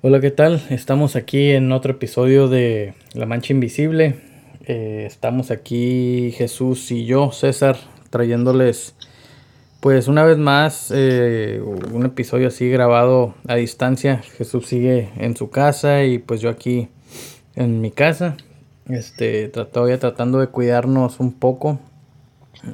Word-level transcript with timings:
Hola, 0.00 0.20
¿qué 0.20 0.30
tal? 0.30 0.62
Estamos 0.70 1.16
aquí 1.16 1.50
en 1.50 1.72
otro 1.72 1.90
episodio 1.90 2.46
de 2.46 2.94
La 3.14 3.26
Mancha 3.26 3.52
Invisible. 3.52 4.14
Eh, 4.64 5.02
estamos 5.04 5.50
aquí 5.50 6.32
Jesús 6.36 6.92
y 6.92 7.04
yo, 7.04 7.32
César, 7.32 7.76
trayéndoles 8.08 8.94
pues 9.80 10.06
una 10.06 10.22
vez 10.22 10.38
más 10.38 10.92
eh, 10.94 11.60
un 11.92 12.06
episodio 12.06 12.46
así 12.46 12.70
grabado 12.70 13.34
a 13.48 13.56
distancia. 13.56 14.18
Jesús 14.36 14.68
sigue 14.68 15.08
en 15.16 15.36
su 15.36 15.50
casa 15.50 16.04
y 16.04 16.20
pues 16.20 16.40
yo 16.40 16.48
aquí 16.48 16.90
en 17.56 17.80
mi 17.80 17.90
casa. 17.90 18.36
Este, 18.88 19.48
todavía 19.48 19.98
tratando 19.98 20.38
de 20.38 20.46
cuidarnos 20.46 21.18
un 21.18 21.32
poco 21.32 21.80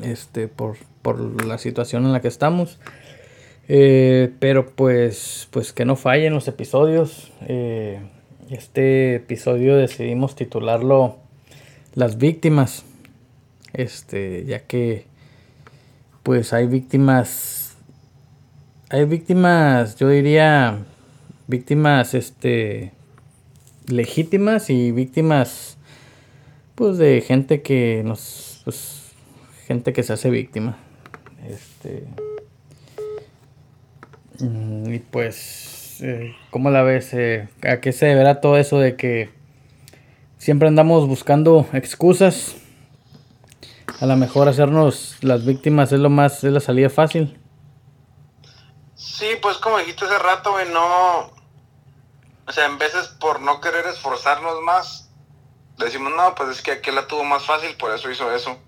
este, 0.03 0.47
por, 0.49 0.77
por 1.01 1.43
la 1.47 1.57
situación 1.57 2.05
en 2.05 2.13
la 2.13 2.21
que 2.21 2.29
estamos. 2.29 2.79
Eh, 3.69 4.33
pero 4.41 4.67
pues, 4.67 5.49
pues 5.51 5.73
que 5.73 5.85
no 5.85 5.97
fallen 5.97 6.35
los 6.35 6.49
episodios. 6.49 7.33
Eh, 7.47 8.01
este 8.51 9.17
episodio 9.17 9.77
decidimos 9.77 10.35
titularlo 10.37 11.17
Las 11.95 12.19
víctimas. 12.19 12.85
Este, 13.73 14.45
ya 14.45 14.61
que 14.61 15.07
pues 16.23 16.53
hay 16.53 16.67
víctimas. 16.67 17.77
Hay 18.91 19.05
víctimas, 19.07 19.97
yo 19.97 20.09
diría, 20.09 20.79
víctimas 21.47 22.15
este 22.15 22.93
legítimas 23.87 24.71
y 24.71 24.93
víctimas 24.93 25.77
pues 26.75 26.97
de 26.97 27.21
gente 27.21 27.61
que 27.61 28.03
nos 28.05 28.63
pues, 28.65 29.13
gente 29.67 29.93
que 29.93 30.03
se 30.03 30.13
hace 30.13 30.31
víctima. 30.31 30.79
Este 31.49 32.05
y 34.41 34.99
pues, 34.99 35.99
eh, 36.01 36.35
¿cómo 36.51 36.71
la 36.71 36.83
ves? 36.83 37.15
Eh, 37.15 37.49
¿A 37.63 37.81
qué 37.81 37.93
se 37.93 38.07
deberá 38.07 38.41
todo 38.41 38.57
eso 38.57 38.79
de 38.79 38.97
que 38.97 39.31
siempre 40.39 40.69
andamos 40.69 41.07
buscando 41.07 41.67
excusas? 41.73 42.57
A 44.01 44.07
lo 44.07 44.17
mejor 44.17 44.49
hacernos 44.49 45.17
las 45.21 45.45
víctimas 45.45 45.93
es 45.93 46.01
lo 46.01 46.11
más, 46.11 46.43
es 46.43 46.53
la 46.53 46.61
salida 46.61 46.91
fácil. 46.91 47.39
Sí, 48.95 49.27
pues 49.41 49.59
como 49.59 49.79
dijiste 49.79 50.05
hace 50.05 50.19
rato, 50.19 50.53
güey, 50.53 50.69
no... 50.71 51.33
O 52.47 52.53
sea, 52.53 52.67
en 52.67 52.79
veces 52.79 53.09
por 53.21 53.41
no 53.41 53.61
querer 53.61 53.87
esforzarnos 53.87 54.61
más, 54.63 55.11
decimos, 55.79 56.13
no, 56.15 56.35
pues 56.35 56.51
es 56.51 56.63
que 56.63 56.73
aquel 56.73 56.97
la 56.97 57.07
tuvo 57.07 57.25
más 57.25 57.45
fácil, 57.45 57.75
por 57.77 57.91
eso 57.93 58.11
hizo 58.11 58.31
eso 58.35 58.59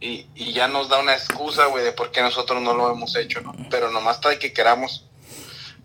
y, 0.00 0.26
y 0.34 0.52
ya 0.52 0.68
nos 0.68 0.88
da 0.88 0.98
una 0.98 1.14
excusa, 1.14 1.66
güey, 1.66 1.84
de 1.84 1.92
por 1.92 2.10
qué 2.10 2.20
nosotros 2.20 2.60
no 2.60 2.74
lo 2.74 2.92
hemos 2.92 3.16
hecho, 3.16 3.40
¿no? 3.40 3.54
Pero 3.70 3.90
nomás 3.90 4.16
está 4.16 4.28
de 4.28 4.38
que 4.38 4.52
queramos. 4.52 5.06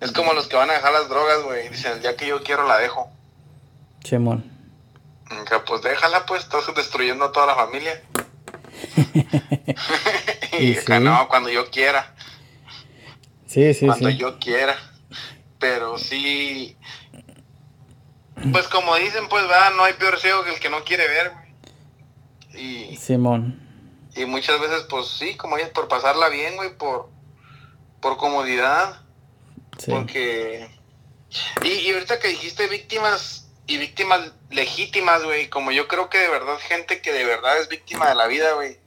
Es 0.01 0.11
como 0.11 0.33
los 0.33 0.47
que 0.47 0.55
van 0.55 0.69
a 0.69 0.73
dejar 0.73 0.91
las 0.91 1.07
drogas, 1.09 1.43
güey, 1.43 1.69
dicen, 1.69 2.01
ya 2.01 2.15
que 2.15 2.27
yo 2.27 2.43
quiero 2.43 2.67
la 2.67 2.77
dejo. 2.79 3.09
Chemón. 4.03 4.43
pues 5.65 5.81
déjala, 5.83 6.25
pues, 6.25 6.43
estás 6.43 6.63
destruyendo 6.75 7.25
a 7.25 7.31
toda 7.31 7.45
la 7.45 7.55
familia. 7.55 8.01
y, 10.59 10.71
¿Y 10.71 10.99
no, 10.99 11.27
cuando 11.29 11.49
yo 11.49 11.69
quiera. 11.69 12.15
Sí, 13.45 13.73
sí, 13.73 13.85
cuando 13.85 14.09
yo 14.09 14.39
quiera. 14.39 14.75
Pero 15.59 15.97
sí. 15.99 16.75
Pues 18.51 18.67
como 18.67 18.95
dicen, 18.95 19.29
pues, 19.29 19.45
va, 19.45 19.69
no 19.69 19.83
hay 19.83 19.93
peor 19.93 20.19
ciego 20.19 20.43
que 20.43 20.55
el 20.55 20.59
que 20.59 20.69
no 20.69 20.83
quiere 20.83 21.07
ver, 21.07 21.31
güey. 21.31 22.91
Y. 22.91 22.97
Simón. 22.97 23.70
Y 24.15 24.25
muchas 24.25 24.59
veces, 24.59 24.83
pues 24.89 25.07
sí, 25.07 25.35
como 25.35 25.57
dices, 25.57 25.71
por 25.71 25.87
pasarla 25.87 26.29
bien, 26.29 26.55
güey, 26.55 26.77
por, 26.77 27.09
por 28.01 28.17
comodidad. 28.17 29.01
Porque. 29.87 30.69
Y, 31.63 31.67
y 31.69 31.91
ahorita 31.93 32.19
que 32.19 32.27
dijiste 32.27 32.67
víctimas 32.67 33.49
y 33.67 33.77
víctimas 33.77 34.31
legítimas, 34.49 35.23
güey, 35.23 35.49
como 35.49 35.71
yo 35.71 35.87
creo 35.87 36.09
que 36.09 36.17
de 36.17 36.27
verdad, 36.27 36.57
gente 36.59 37.01
que 37.01 37.13
de 37.13 37.23
verdad 37.23 37.57
es 37.57 37.69
víctima 37.69 38.09
de 38.09 38.15
la 38.15 38.27
vida, 38.27 38.53
güey, 38.53 38.77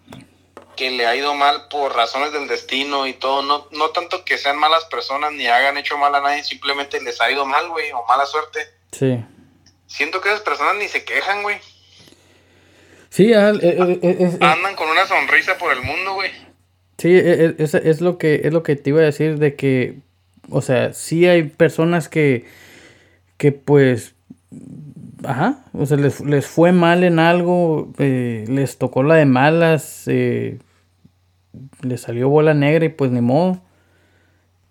que 0.77 0.91
le 0.91 1.07
ha 1.07 1.17
ido 1.17 1.35
mal 1.35 1.69
por 1.69 1.95
razones 1.95 2.33
del 2.33 2.49
destino 2.49 3.07
y 3.07 3.15
todo, 3.15 3.43
no, 3.43 3.69
no 3.71 3.91
tanto 3.91 4.25
que 4.25 4.37
sean 4.37 4.59
malas 4.59 4.85
personas 4.87 5.33
ni 5.33 5.47
hagan 5.47 5.79
hecho 5.79 5.97
mal 5.97 6.15
a 6.15 6.21
nadie, 6.21 6.45
simplemente 6.45 7.01
les 7.01 7.21
ha 7.21 7.31
ido 7.31 7.47
mal, 7.47 7.69
güey, 7.71 7.93
o 7.93 8.05
mala 8.07 8.27
suerte. 8.27 8.61
Sí. 8.93 9.25
Siento 9.87 10.21
que 10.21 10.29
esas 10.29 10.43
personas 10.43 10.77
ni 10.77 10.89
se 10.89 11.05
quejan, 11.05 11.43
güey. 11.43 11.61
Sí, 13.15 13.33
eh, 13.33 13.53
eh, 13.63 14.01
eh, 14.03 14.39
andan 14.41 14.75
con 14.75 14.89
una 14.89 15.07
sonrisa 15.07 15.57
por 15.57 15.73
el 15.73 15.85
mundo, 15.85 16.15
güey. 16.15 16.31
Sí, 16.99 17.13
es, 17.15 17.73
es, 17.73 18.01
lo 18.01 18.19
que, 18.19 18.41
es 18.43 18.53
lo 18.53 18.65
que 18.65 18.75
te 18.75 18.91
iba 18.91 19.03
a 19.03 19.05
decir 19.05 19.39
de 19.39 19.55
que, 19.55 20.01
o 20.51 20.61
sea, 20.61 20.93
sí 20.95 21.25
hay 21.25 21.45
personas 21.45 22.09
que, 22.09 22.45
que 23.37 23.53
pues, 23.53 24.17
ajá, 25.23 25.61
o 25.75 25.87
sea, 25.87 25.97
les, 25.97 26.23
les 26.23 26.45
fue 26.49 26.73
mal 26.73 27.05
en 27.05 27.21
algo, 27.21 27.93
les 27.99 28.79
tocó 28.79 29.05
la 29.05 29.15
de 29.15 29.27
malas, 29.27 30.09
les 30.09 30.59
salió 31.99 32.29
bola 32.29 32.53
negra 32.53 32.85
y 32.85 32.89
pues 32.89 33.13
ni 33.13 33.21
modo. 33.21 33.63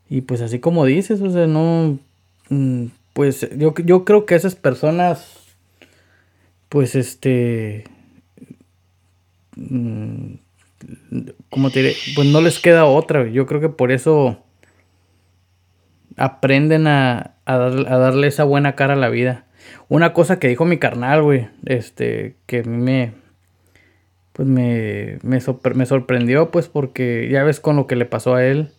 Y 0.09 0.19
pues 0.19 0.41
así 0.41 0.59
como 0.59 0.83
dices, 0.83 1.21
o 1.21 1.31
sea, 1.31 1.47
no, 1.47 1.97
mm, 2.49 2.87
pues 3.13 3.47
yo, 3.55 3.73
yo 3.85 4.03
creo 4.03 4.25
que 4.25 4.35
esas 4.35 4.55
personas, 4.55 5.55
pues 6.67 6.95
este, 6.95 7.85
como 11.49 11.69
te 11.69 11.81
diré, 11.81 11.95
pues 12.15 12.27
no 12.27 12.41
les 12.41 12.59
queda 12.59 12.85
otra. 12.85 13.27
Yo 13.27 13.45
creo 13.45 13.61
que 13.61 13.69
por 13.69 13.91
eso 13.91 14.43
aprenden 16.17 16.87
a, 16.87 17.35
a, 17.45 17.57
darle 17.57 18.27
esa 18.27 18.43
buena 18.43 18.75
cara 18.75 18.93
a 18.93 18.97
la 18.97 19.09
vida. 19.09 19.45
Una 19.87 20.13
cosa 20.13 20.39
que 20.39 20.47
dijo 20.47 20.65
mi 20.65 20.77
carnal, 20.77 21.21
güey, 21.23 21.47
este, 21.65 22.35
que 22.45 22.63
me, 22.63 23.13
pues 24.33 24.47
me, 24.47 25.19
me, 25.23 25.39
me, 25.75 25.85
sorprendió, 25.85 26.51
pues 26.51 26.67
porque 26.67 27.29
ya 27.31 27.43
ves 27.43 27.59
con 27.59 27.75
lo 27.75 27.87
que 27.87 27.95
le 27.95 28.05
pasó 28.05 28.35
a 28.35 28.45
él. 28.45 28.71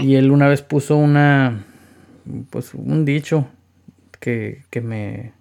Y 0.00 0.16
él 0.16 0.30
una 0.30 0.46
vez 0.46 0.62
puso 0.62 0.96
una, 0.96 1.64
pues 2.50 2.74
un 2.74 3.04
dicho 3.04 3.48
que, 4.20 4.62
que 4.70 4.82
me, 4.82 5.32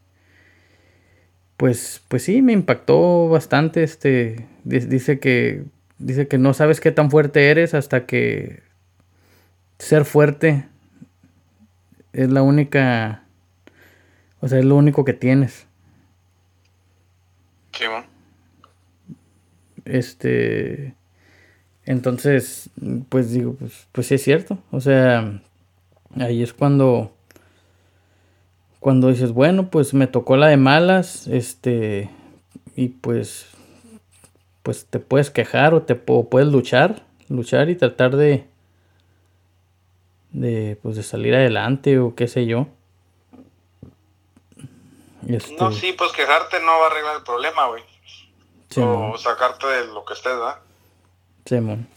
pues, 1.60 2.02
pues 2.08 2.24
sí, 2.24 2.42
me 2.42 2.54
impactó 2.54 3.28
bastante. 3.28 3.84
Este, 3.84 4.48
dice 4.64 5.20
que, 5.20 5.66
dice 5.98 6.30
que 6.30 6.38
no 6.38 6.54
sabes 6.54 6.80
qué 6.80 6.94
tan 6.94 7.12
fuerte 7.12 7.50
eres 7.50 7.74
hasta 7.74 8.06
que 8.06 8.64
ser 9.78 10.06
fuerte 10.06 10.70
es 12.14 12.30
la 12.30 12.44
única, 12.44 13.24
o 14.40 14.48
sea, 14.48 14.60
es 14.60 14.66
lo 14.66 14.78
único 14.78 15.04
que 15.04 15.12
tienes. 15.12 15.68
Sí, 17.74 17.84
Este, 19.84 20.94
entonces, 21.84 22.70
pues 23.10 23.32
digo, 23.34 23.56
pues, 23.56 23.86
pues 23.92 24.08
sí 24.08 24.16
es 24.16 24.24
cierto. 24.24 24.60
O 24.72 24.80
sea, 24.80 25.42
ahí 26.16 26.42
es 26.42 26.54
cuando 26.54 27.14
cuando 28.80 29.10
dices, 29.10 29.34
bueno, 29.34 29.70
pues 29.70 29.94
me 29.94 30.08
tocó 30.08 30.38
la 30.38 30.48
de 30.48 30.58
malas, 30.58 31.28
este, 31.28 32.10
y 32.76 32.90
pues, 32.90 33.48
pues 34.64 34.86
te 34.86 35.00
puedes 35.00 35.30
quejar 35.30 35.74
o 35.74 35.82
te 35.84 35.96
puedes 35.96 36.48
luchar, 36.48 37.04
luchar 37.28 37.70
y 37.70 37.76
tratar 37.76 38.16
de, 38.16 38.46
de, 40.32 40.78
pues 40.82 40.96
de 40.96 41.04
salir 41.04 41.36
adelante 41.36 42.00
o 42.00 42.16
qué 42.16 42.28
sé 42.28 42.46
yo. 42.46 42.68
Este 45.28 45.56
no, 45.58 45.72
sí, 45.72 45.94
pues 45.98 46.12
quejarte 46.14 46.60
no 46.62 46.80
va 46.80 46.86
a 46.86 46.88
arreglar 46.92 47.18
el 47.18 47.24
problema, 47.24 47.68
güey. 47.68 47.84
o 48.78 49.18
sacarte 49.18 49.68
de 49.68 49.88
lo 49.88 50.06
que 50.06 50.14
estés, 50.14 50.34
¿verdad? 50.34 50.60
Simón. 51.46 51.88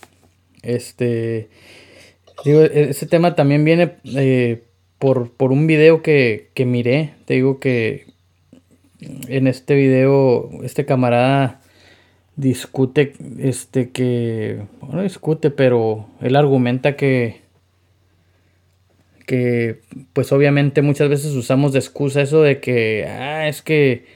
Este, 0.62 1.48
digo, 2.44 2.62
e-, 2.62 2.90
ese 2.90 3.06
tema 3.06 3.36
también 3.36 3.64
viene 3.64 3.98
eh, 4.04 4.64
por, 5.02 5.32
un 5.50 5.66
video 5.66 6.00
que, 6.00 6.50
que 6.54 6.64
miré. 6.64 7.14
Te 7.24 7.34
digo 7.34 7.58
que 7.58 8.06
en 9.00 9.48
este 9.48 9.74
video 9.74 10.48
este 10.62 10.84
camarada 10.84 11.60
discute 12.36 13.14
este 13.40 13.90
que 13.90 14.62
bueno 14.80 15.02
discute 15.02 15.50
pero 15.50 16.06
él 16.20 16.36
argumenta 16.36 16.94
que 16.94 17.40
que 19.26 19.80
pues 20.12 20.30
obviamente 20.30 20.82
muchas 20.82 21.08
veces 21.08 21.32
usamos 21.32 21.72
de 21.72 21.80
excusa 21.80 22.22
eso 22.22 22.40
de 22.42 22.60
que 22.60 23.04
ah 23.08 23.48
es 23.48 23.60
que 23.60 24.06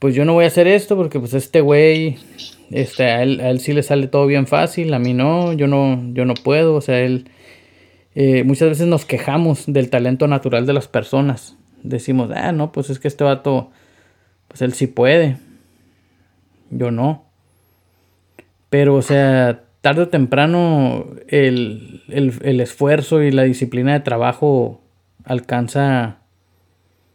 pues 0.00 0.16
yo 0.16 0.24
no 0.24 0.32
voy 0.32 0.46
a 0.46 0.48
hacer 0.48 0.66
esto 0.66 0.96
porque 0.96 1.20
pues 1.20 1.32
este 1.34 1.60
güey 1.60 2.18
este 2.72 3.04
a 3.04 3.22
él, 3.22 3.40
a 3.40 3.50
él 3.50 3.60
sí 3.60 3.72
le 3.72 3.84
sale 3.84 4.08
todo 4.08 4.26
bien 4.26 4.48
fácil 4.48 4.92
a 4.94 4.98
mí 4.98 5.14
no 5.14 5.52
yo 5.52 5.68
no 5.68 6.12
yo 6.12 6.24
no 6.24 6.34
puedo 6.34 6.74
o 6.74 6.80
sea 6.80 7.00
él 7.00 7.30
eh, 8.20 8.42
muchas 8.42 8.68
veces 8.68 8.88
nos 8.88 9.04
quejamos 9.04 9.62
del 9.68 9.90
talento 9.90 10.26
natural 10.26 10.66
de 10.66 10.72
las 10.72 10.88
personas. 10.88 11.56
Decimos, 11.84 12.28
ah, 12.34 12.50
no, 12.50 12.72
pues 12.72 12.90
es 12.90 12.98
que 12.98 13.06
este 13.06 13.22
vato, 13.22 13.70
pues 14.48 14.60
él 14.60 14.72
sí 14.72 14.88
puede. 14.88 15.36
Yo 16.68 16.90
no. 16.90 17.26
Pero, 18.70 18.96
o 18.96 19.02
sea, 19.02 19.62
tarde 19.82 20.02
o 20.02 20.08
temprano 20.08 21.06
el, 21.28 22.02
el, 22.08 22.60
esfuerzo 22.60 23.22
y 23.22 23.30
la 23.30 23.44
disciplina 23.44 23.92
de 23.92 24.00
trabajo 24.00 24.82
alcanza, 25.22 26.18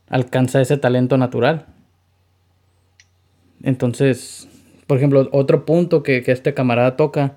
alcanza 0.07 0.61
ese 0.61 0.77
talento 0.77 1.17
natural. 1.17 1.65
Entonces, 3.61 4.47
por 4.87 4.99
ejemplo, 4.99 5.27
otro 5.33 5.65
punto 5.65 6.01
que, 6.01 6.23
este 6.25 6.53
camarada 6.53 6.95
toca, 6.95 7.35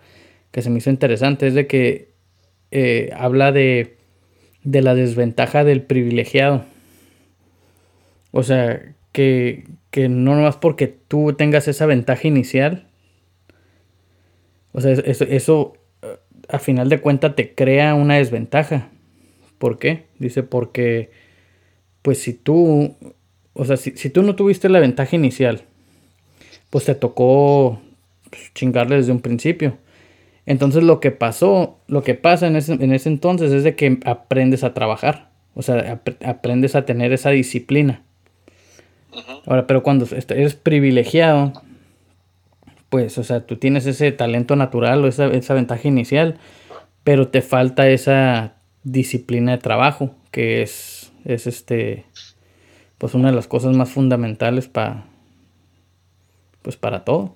que 0.52 0.62
se 0.62 0.70
me 0.70 0.78
hizo 0.78 0.90
interesante, 0.90 1.48
es 1.48 1.54
de 1.54 1.66
que 1.66 2.14
eh, 2.70 3.10
habla 3.16 3.52
de, 3.52 3.96
de 4.64 4.82
la 4.82 4.94
desventaja 4.94 5.64
del 5.64 5.82
privilegiado. 5.82 6.64
O 8.32 8.42
sea, 8.42 8.94
que, 9.12 9.64
que 9.90 10.08
no 10.08 10.34
más 10.34 10.56
porque 10.56 10.88
tú 10.88 11.32
tengas 11.32 11.68
esa 11.68 11.86
ventaja 11.86 12.28
inicial. 12.28 12.86
O 14.72 14.80
sea, 14.80 14.92
eso, 14.92 15.24
eso 15.24 15.72
eh, 16.02 16.18
a 16.48 16.58
final 16.58 16.88
de 16.88 17.00
cuentas 17.00 17.34
te 17.34 17.54
crea 17.54 17.94
una 17.94 18.16
desventaja. 18.16 18.90
¿Por 19.58 19.78
qué? 19.78 20.04
Dice, 20.18 20.42
porque, 20.42 21.10
pues 22.02 22.18
si 22.18 22.34
tú, 22.34 22.94
o 23.54 23.64
sea, 23.64 23.78
si, 23.78 23.92
si 23.92 24.10
tú 24.10 24.22
no 24.22 24.36
tuviste 24.36 24.68
la 24.68 24.80
ventaja 24.80 25.16
inicial, 25.16 25.62
pues 26.68 26.84
te 26.84 26.94
tocó 26.94 27.80
pues, 28.28 28.52
chingarle 28.54 28.96
desde 28.96 29.12
un 29.12 29.20
principio. 29.20 29.78
Entonces 30.46 30.84
lo 30.84 31.00
que 31.00 31.10
pasó, 31.10 31.78
lo 31.88 32.02
que 32.02 32.14
pasa 32.14 32.46
en 32.46 32.56
ese, 32.56 32.72
en 32.74 32.92
ese 32.92 33.08
entonces 33.08 33.52
es 33.52 33.64
de 33.64 33.74
que 33.74 33.98
aprendes 34.04 34.62
a 34.62 34.74
trabajar, 34.74 35.30
o 35.54 35.62
sea, 35.62 36.00
aprendes 36.24 36.76
a 36.76 36.84
tener 36.86 37.12
esa 37.12 37.30
disciplina. 37.30 38.02
Ahora, 39.46 39.66
pero 39.66 39.82
cuando 39.82 40.06
eres 40.28 40.54
privilegiado, 40.54 41.52
pues, 42.88 43.18
o 43.18 43.24
sea, 43.24 43.46
tú 43.46 43.56
tienes 43.56 43.86
ese 43.86 44.12
talento 44.12 44.56
natural 44.56 45.04
o 45.04 45.08
esa, 45.08 45.26
esa 45.26 45.54
ventaja 45.54 45.88
inicial, 45.88 46.38
pero 47.02 47.28
te 47.28 47.42
falta 47.42 47.88
esa 47.88 48.54
disciplina 48.84 49.52
de 49.52 49.58
trabajo, 49.58 50.14
que 50.30 50.62
es, 50.62 51.12
es 51.24 51.46
este, 51.46 52.04
pues 52.98 53.14
una 53.14 53.30
de 53.30 53.36
las 53.36 53.48
cosas 53.48 53.76
más 53.76 53.90
fundamentales 53.90 54.68
para, 54.68 55.06
pues 56.62 56.76
para 56.76 57.04
todo. 57.04 57.35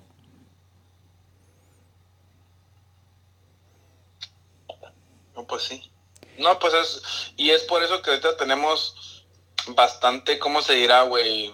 Pues 5.51 5.63
sí. 5.63 5.91
No, 6.37 6.57
pues 6.59 6.73
es, 6.73 7.33
y 7.35 7.51
es 7.51 7.63
por 7.63 7.83
eso 7.83 8.01
que 8.01 8.11
ahorita 8.11 8.37
tenemos 8.37 9.25
bastante, 9.67 10.39
¿cómo 10.39 10.61
se 10.61 10.75
dirá, 10.75 11.01
güey? 11.01 11.53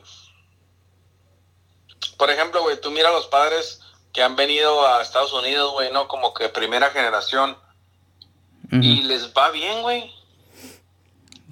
Por 2.16 2.30
ejemplo, 2.30 2.62
güey, 2.62 2.80
tú 2.80 2.92
mira 2.92 3.10
a 3.10 3.12
los 3.12 3.26
padres 3.26 3.82
que 4.14 4.22
han 4.22 4.36
venido 4.36 4.88
a 4.88 5.02
Estados 5.02 5.34
Unidos, 5.34 5.72
güey, 5.72 5.92
¿no? 5.92 6.08
Como 6.08 6.32
que 6.36 6.48
primera 6.48 6.92
generación. 6.92 7.58
Y 8.70 9.02
les 9.04 9.34
va 9.34 9.50
bien, 9.50 9.82
güey. 9.82 10.14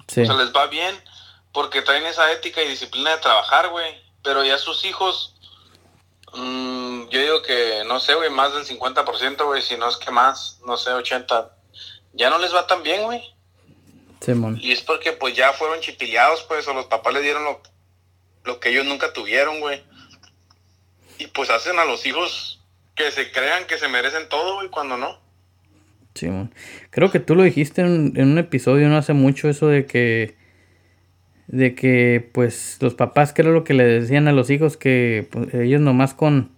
Sí. 0.06 0.20
O 0.20 0.26
sea, 0.26 0.36
les 0.36 0.54
va 0.54 0.66
bien 0.66 1.02
porque 1.50 1.82
traen 1.82 2.06
esa 2.06 2.30
ética 2.30 2.62
y 2.62 2.68
disciplina 2.68 3.10
de 3.10 3.22
trabajar, 3.22 3.70
güey. 3.70 4.00
Pero 4.22 4.44
ya 4.44 4.56
sus 4.58 4.84
hijos 4.84 5.36
Mm, 6.36 7.08
yo 7.08 7.20
digo 7.20 7.42
que, 7.42 7.82
no 7.86 7.98
sé, 7.98 8.14
güey, 8.14 8.30
más 8.30 8.52
del 8.52 8.64
50%, 8.64 9.44
güey, 9.46 9.62
si 9.62 9.76
no 9.76 9.88
es 9.88 9.96
que 9.96 10.10
más, 10.10 10.58
no 10.66 10.76
sé, 10.76 10.90
80%. 10.90 11.50
Ya 12.16 12.30
no 12.30 12.38
les 12.38 12.54
va 12.54 12.66
tan 12.66 12.82
bien, 12.82 13.02
güey. 13.04 13.22
y 14.60 14.72
es 14.72 14.82
porque, 14.82 15.12
pues, 15.12 15.36
ya 15.36 15.52
fueron 15.52 15.80
chipillados, 15.80 16.42
pues, 16.48 16.66
o 16.66 16.74
los 16.74 16.86
papás 16.86 17.14
les 17.14 17.22
dieron 17.22 17.44
lo, 17.44 17.60
lo 18.44 18.58
que 18.58 18.70
ellos 18.70 18.86
nunca 18.86 19.12
tuvieron, 19.12 19.60
güey. 19.60 19.82
Y, 21.18 21.26
pues, 21.28 21.50
hacen 21.50 21.78
a 21.78 21.84
los 21.84 22.04
hijos 22.06 22.64
que 22.94 23.10
se 23.10 23.30
crean 23.30 23.66
que 23.66 23.78
se 23.78 23.88
merecen 23.88 24.28
todo, 24.28 24.56
güey, 24.56 24.68
cuando 24.68 24.96
no. 24.96 25.20
Simón. 26.14 26.54
Creo 26.90 27.10
que 27.10 27.20
tú 27.20 27.34
lo 27.34 27.42
dijiste 27.42 27.82
en, 27.82 28.14
en 28.16 28.32
un 28.32 28.38
episodio 28.38 28.88
no 28.88 28.96
hace 28.96 29.12
mucho, 29.12 29.48
eso 29.48 29.68
de 29.68 29.86
que 29.86 30.36
de 31.48 31.74
que 31.74 32.28
pues 32.32 32.78
los 32.80 32.94
papás 32.94 33.32
que 33.32 33.42
era 33.42 33.52
lo 33.52 33.62
que 33.62 33.74
le 33.74 33.84
decían 33.84 34.26
a 34.26 34.32
los 34.32 34.50
hijos 34.50 34.76
que 34.76 35.28
pues, 35.30 35.54
ellos 35.54 35.80
nomás 35.80 36.12
con 36.12 36.55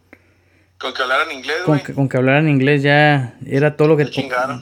con 0.78 0.94
que 0.94 1.02
hablaran 1.02 1.32
inglés 1.32 1.56
con 1.64 1.80
que, 1.80 1.92
con 1.92 2.08
que, 2.08 2.16
hablaran 2.16 2.48
inglés 2.48 2.82
ya 2.82 3.36
era 3.46 3.76
todo 3.76 3.88
lo 3.88 3.96
que 3.96 4.06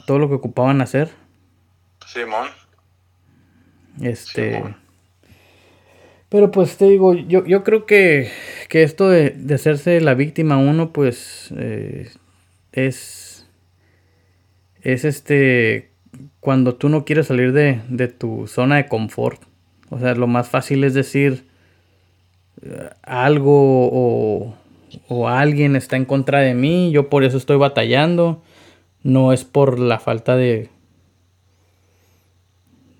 todo 0.05 0.19
lo 0.19 0.27
que 0.27 0.35
ocupaban 0.35 0.81
hacer. 0.81 1.09
Simón. 2.05 2.47
Este 4.01 4.63
pero 6.29 6.51
pues 6.51 6.77
te 6.77 6.85
digo 6.85 7.13
yo, 7.13 7.45
yo 7.45 7.63
creo 7.63 7.85
que, 7.85 8.31
que 8.67 8.83
esto 8.83 9.09
de, 9.09 9.29
de, 9.29 9.55
hacerse 9.55 10.01
la 10.01 10.13
víctima 10.13 10.57
uno 10.57 10.91
pues 10.91 11.53
eh, 11.55 12.11
es 12.73 13.47
es 14.81 15.05
este 15.05 15.91
cuando 16.39 16.75
tú 16.75 16.89
no 16.89 17.05
quieres 17.05 17.27
salir 17.27 17.51
de, 17.51 17.81
de 17.89 18.07
tu 18.07 18.47
zona 18.47 18.77
de 18.77 18.87
confort. 18.87 19.41
O 19.89 19.99
sea, 19.99 20.15
lo 20.15 20.27
más 20.27 20.49
fácil 20.49 20.83
es 20.83 20.93
decir 20.93 21.45
eh, 22.61 22.89
algo 23.03 23.89
o, 23.91 24.56
o 25.07 25.27
alguien 25.27 25.75
está 25.75 25.95
en 25.95 26.05
contra 26.05 26.39
de 26.39 26.53
mí, 26.53 26.91
yo 26.91 27.09
por 27.09 27.23
eso 27.23 27.37
estoy 27.37 27.57
batallando. 27.57 28.41
No 29.03 29.31
es 29.31 29.43
por 29.43 29.79
la 29.79 29.99
falta 29.99 30.35
de 30.35 30.69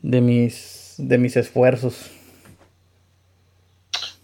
de 0.01 0.21
mis 0.21 0.95
de 0.97 1.17
mis 1.17 1.35
esfuerzos. 1.35 2.11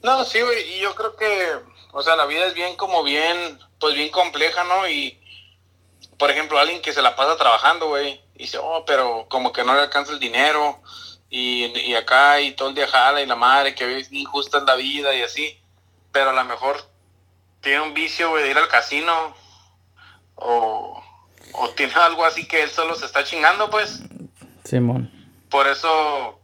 No, 0.02 0.24
sí, 0.26 0.42
güey, 0.42 0.78
y 0.78 0.82
yo 0.82 0.94
creo 0.96 1.16
que, 1.16 1.48
o 1.94 2.02
sea, 2.02 2.16
la 2.16 2.26
vida 2.26 2.46
es 2.48 2.54
bien 2.54 2.76
como 2.76 3.04
bien, 3.04 3.58
pues 3.80 3.96
bien 3.96 4.10
compleja, 4.10 4.64
¿no? 4.66 4.88
Y, 4.90 5.18
por 6.18 6.30
ejemplo, 6.30 6.60
alguien 6.60 6.82
que 6.82 6.92
se 6.92 7.02
la 7.02 7.16
pasa 7.16 7.38
trabajando, 7.38 7.88
güey, 7.88 8.20
y 8.36 8.44
dice, 8.44 8.58
oh, 8.62 8.84
pero 8.86 9.28
como 9.30 9.54
que 9.54 9.64
no 9.64 9.74
le 9.74 9.82
alcanza 9.82 10.12
el 10.12 10.20
dinero, 10.20 10.82
y, 11.34 11.96
acá 11.96 12.40
y 12.42 12.52
todo 12.52 12.70
el 12.70 12.76
día 12.76 12.88
jala 12.88 13.22
y 13.22 13.26
la 13.26 13.36
madre 13.36 13.74
que 13.74 13.98
es 13.98 14.12
injusta 14.12 14.60
en 14.60 14.68
la 14.68 14.76
vida 14.76 15.16
y 15.16 15.24
así, 15.24 15.60
pero 16.12 16.30
a 16.30 16.34
lo 16.34 16.46
mejor 16.46 16.78
tiene 17.64 17.82
un 17.82 17.94
vicio, 17.96 18.36
de 18.36 18.52
ir 18.52 18.58
al 18.58 18.68
casino 18.68 19.36
o, 20.36 21.04
o 21.54 21.70
tiene 21.70 21.94
algo 21.96 22.26
así 22.26 22.46
que 22.46 22.62
él 22.62 22.70
solo 22.70 22.94
se 22.94 23.06
está 23.06 23.24
chingando, 23.24 23.70
pues. 23.70 24.02
Simón. 24.64 25.12
Por 25.50 25.68
eso, 25.68 26.40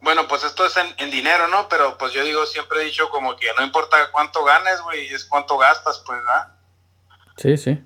bueno, 0.00 0.28
pues 0.28 0.44
esto 0.44 0.64
es 0.64 0.74
en, 0.76 1.10
dinero, 1.10 1.48
¿no? 1.48 1.68
Pero 1.68 1.98
pues 1.98 2.12
yo 2.12 2.22
digo, 2.24 2.46
siempre 2.46 2.80
he 2.80 2.84
dicho 2.84 3.10
como 3.10 3.36
que 3.36 3.48
no 3.58 3.64
importa 3.64 4.10
cuánto 4.12 4.44
ganes, 4.44 4.80
güey, 4.82 5.12
es 5.12 5.24
cuánto 5.24 5.58
gastas, 5.58 6.02
pues, 6.06 6.18
¿verdad? 6.18 6.52
Sí, 7.36 7.56
sí. 7.56 7.82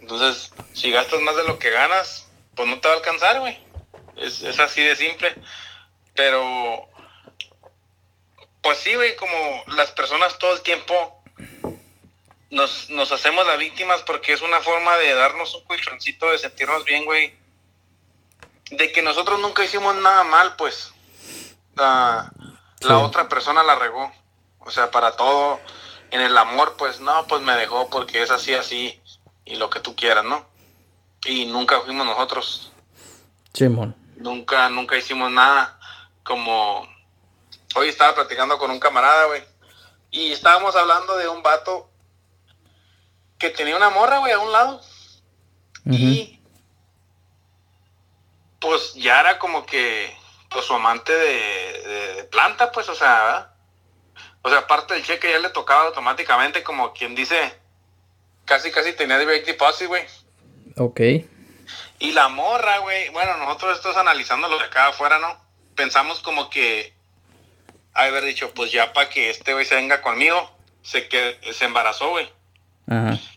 Entonces, 0.00 0.52
si 0.72 0.90
gastas 0.90 1.20
más 1.20 1.36
de 1.36 1.44
lo 1.44 1.58
que 1.58 1.70
ganas, 1.70 2.28
pues 2.54 2.68
no 2.68 2.80
te 2.80 2.88
va 2.88 2.94
a 2.94 2.96
alcanzar, 2.96 3.40
güey. 3.40 3.58
Es, 4.16 4.42
así 4.58 4.82
de 4.82 4.96
simple. 4.96 5.34
Pero, 6.14 6.88
pues 8.66 8.78
sí, 8.78 8.96
güey, 8.96 9.14
como 9.14 9.62
las 9.76 9.92
personas 9.92 10.38
todo 10.38 10.52
el 10.54 10.60
tiempo 10.62 11.22
nos, 12.50 12.90
nos 12.90 13.12
hacemos 13.12 13.46
las 13.46 13.58
víctimas 13.58 14.02
porque 14.02 14.32
es 14.32 14.42
una 14.42 14.60
forma 14.60 14.96
de 14.96 15.14
darnos 15.14 15.54
un 15.54 15.62
colchoncito, 15.62 16.28
de 16.32 16.38
sentirnos 16.38 16.84
bien, 16.84 17.04
güey. 17.04 17.32
De 18.72 18.90
que 18.90 19.02
nosotros 19.02 19.38
nunca 19.38 19.64
hicimos 19.64 19.94
nada 19.94 20.24
mal, 20.24 20.56
pues. 20.56 20.92
La, 21.76 22.32
la 22.80 22.98
otra 22.98 23.28
persona 23.28 23.62
la 23.62 23.76
regó. 23.76 24.12
O 24.58 24.72
sea, 24.72 24.90
para 24.90 25.14
todo. 25.14 25.60
En 26.10 26.20
el 26.20 26.36
amor, 26.36 26.74
pues 26.76 26.98
no, 26.98 27.24
pues 27.28 27.42
me 27.42 27.54
dejó 27.54 27.88
porque 27.88 28.20
es 28.20 28.32
así, 28.32 28.52
así. 28.52 29.00
Y 29.44 29.54
lo 29.54 29.70
que 29.70 29.78
tú 29.78 29.94
quieras, 29.94 30.24
¿no? 30.24 30.44
Y 31.24 31.46
nunca 31.46 31.82
fuimos 31.82 32.04
nosotros. 32.04 32.72
Simón. 33.52 33.94
Nunca, 34.16 34.68
nunca 34.70 34.96
hicimos 34.96 35.30
nada. 35.30 35.78
Como 36.24 36.95
hoy 37.76 37.88
estaba 37.90 38.14
platicando 38.14 38.58
con 38.58 38.70
un 38.70 38.80
camarada, 38.80 39.26
güey. 39.26 39.44
Y 40.10 40.32
estábamos 40.32 40.74
hablando 40.76 41.16
de 41.16 41.28
un 41.28 41.42
vato 41.42 41.90
que 43.38 43.50
tenía 43.50 43.76
una 43.76 43.90
morra, 43.90 44.18
güey, 44.18 44.32
a 44.32 44.38
un 44.38 44.50
lado. 44.50 44.80
Y 45.84 46.40
pues 48.58 48.94
ya 48.94 49.20
era 49.20 49.38
como 49.38 49.64
que 49.64 50.16
pues 50.50 50.64
su 50.64 50.74
amante 50.74 51.12
de, 51.12 52.24
planta, 52.30 52.72
pues, 52.72 52.88
o 52.88 52.94
sea, 52.94 53.52
O 54.42 54.48
sea, 54.48 54.58
aparte 54.60 54.94
del 54.94 55.04
cheque 55.04 55.30
ya 55.30 55.38
le 55.38 55.50
tocaba 55.50 55.82
automáticamente, 55.84 56.62
como 56.62 56.92
quien 56.92 57.14
dice, 57.14 57.60
casi, 58.44 58.70
casi 58.72 58.94
tenía 58.94 59.18
direct 59.18 59.46
deposit, 59.46 59.86
güey. 59.86 60.04
Ok. 60.76 61.00
Y 61.98 62.12
la 62.12 62.28
morra, 62.28 62.78
güey, 62.78 63.10
bueno, 63.10 63.36
nosotros 63.36 63.76
estamos 63.76 63.96
analizando 63.96 64.48
lo 64.48 64.58
de 64.58 64.64
acá 64.64 64.88
afuera, 64.88 65.18
¿no? 65.18 65.40
Pensamos 65.74 66.20
como 66.20 66.48
que 66.48 66.95
haber 68.04 68.24
dicho, 68.24 68.52
pues 68.54 68.72
ya 68.72 68.92
para 68.92 69.08
que 69.08 69.30
este 69.30 69.52
güey 69.52 69.64
se 69.64 69.74
venga 69.74 70.02
conmigo, 70.02 70.50
se, 70.82 71.08
que, 71.08 71.38
se 71.52 71.64
embarazó, 71.64 72.10
güey. 72.10 72.30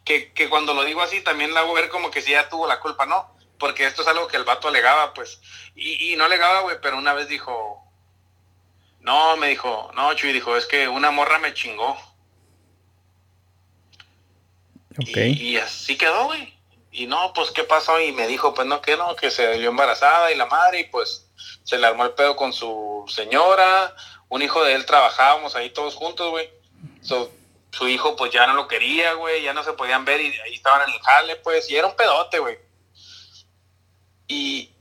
Que, 0.06 0.32
que 0.34 0.50
cuando 0.50 0.74
lo 0.74 0.84
digo 0.84 1.02
así 1.02 1.22
también 1.22 1.54
la 1.54 1.62
hago 1.62 1.74
ver 1.74 1.90
como 1.90 2.12
que 2.12 2.22
si 2.22 2.32
ya 2.32 2.50
tuvo 2.50 2.68
la 2.68 2.80
culpa, 2.80 3.06
¿no? 3.06 3.34
Porque 3.58 3.86
esto 3.86 4.02
es 4.02 4.08
algo 4.08 4.28
que 4.28 4.38
el 4.38 4.44
vato 4.44 4.68
alegaba, 4.68 5.14
pues. 5.14 5.42
Y, 5.76 6.14
y 6.14 6.16
no 6.16 6.26
alegaba, 6.26 6.62
güey, 6.62 6.78
pero 6.82 6.98
una 6.98 7.14
vez 7.14 7.28
dijo, 7.28 7.84
no, 9.02 9.38
me 9.38 9.48
dijo, 9.48 9.92
no, 9.96 10.14
Chuy, 10.14 10.34
dijo, 10.34 10.56
es 10.56 10.66
que 10.66 10.88
una 10.88 11.12
morra 11.12 11.40
me 11.40 11.54
chingó. 11.54 11.98
Y 15.16 15.58
así 15.58 15.98
quedó, 15.98 16.26
güey. 16.26 16.54
y 16.92 17.08
no, 17.08 17.32
pues, 17.34 17.52
¿qué 17.52 17.64
pasó? 17.64 18.00
Y 18.00 18.12
me 18.12 18.28
dijo, 18.28 18.54
pues, 18.54 18.68
no, 18.68 18.82
que 18.82 18.98
no, 18.98 19.16
que 19.16 19.32
se 19.32 19.58
dio 19.58 19.70
embarazada 19.70 20.32
y 20.32 20.36
la 20.36 20.46
madre, 20.46 20.82
y 20.82 20.84
pues, 20.86 21.29
se 21.64 21.78
le 21.78 21.88
armó 21.88 22.06
el 22.06 22.12
pedo 22.12 22.36
con 22.36 22.54
su 22.54 23.06
señora, 23.08 23.96
un 24.30 24.42
hijo 24.42 24.64
de 24.64 24.74
él 24.76 24.86
trabajábamos 24.86 25.56
ahí 25.56 25.72
todos 25.72 25.96
juntos, 25.96 26.30
güey. 26.30 26.50
su 27.02 27.88
hijo, 27.88 28.16
pues, 28.16 28.32
ya 28.32 28.48
no 28.48 28.54
lo 28.54 28.68
quería, 28.68 29.14
güey, 29.14 29.44
ya 29.44 29.54
no 29.54 29.64
se 29.64 29.74
podían 29.74 30.06
ver, 30.06 30.22
y 30.22 30.40
ahí 30.40 30.56
estaban 30.56 30.88
en 30.88 30.96
el 30.96 31.02
jale, 31.02 31.36
pues, 31.38 31.70
y 31.70 31.76
era 31.76 31.88
un 31.88 31.96
pedote, 31.96 32.40
güey. 32.40 32.58
Y, 34.28 34.72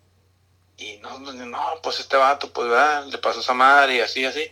y 0.76 0.96
no, 0.98 1.18
no, 1.18 1.74
pues, 1.82 2.00
este 2.00 2.16
vato, 2.16 2.52
pues, 2.52 2.68
¿verdad? 2.68 3.06
le 3.06 3.18
pasó 3.18 3.38
a 3.38 3.42
esa 3.42 3.54
madre, 3.54 3.96
y 3.96 4.00
así, 4.00 4.24
así. 4.24 4.50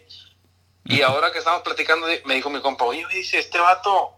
Y 0.85 1.03
ahora 1.03 1.33
que 1.33 1.39
estamos 1.39 1.63
platicando, 1.63 2.07
me 2.25 2.35
dijo 2.35 2.51
mi 2.51 2.61
compa, 2.61 2.85
oye, 2.85 3.05
dice, 3.13 3.39
este 3.39 3.59
vato, 3.59 4.15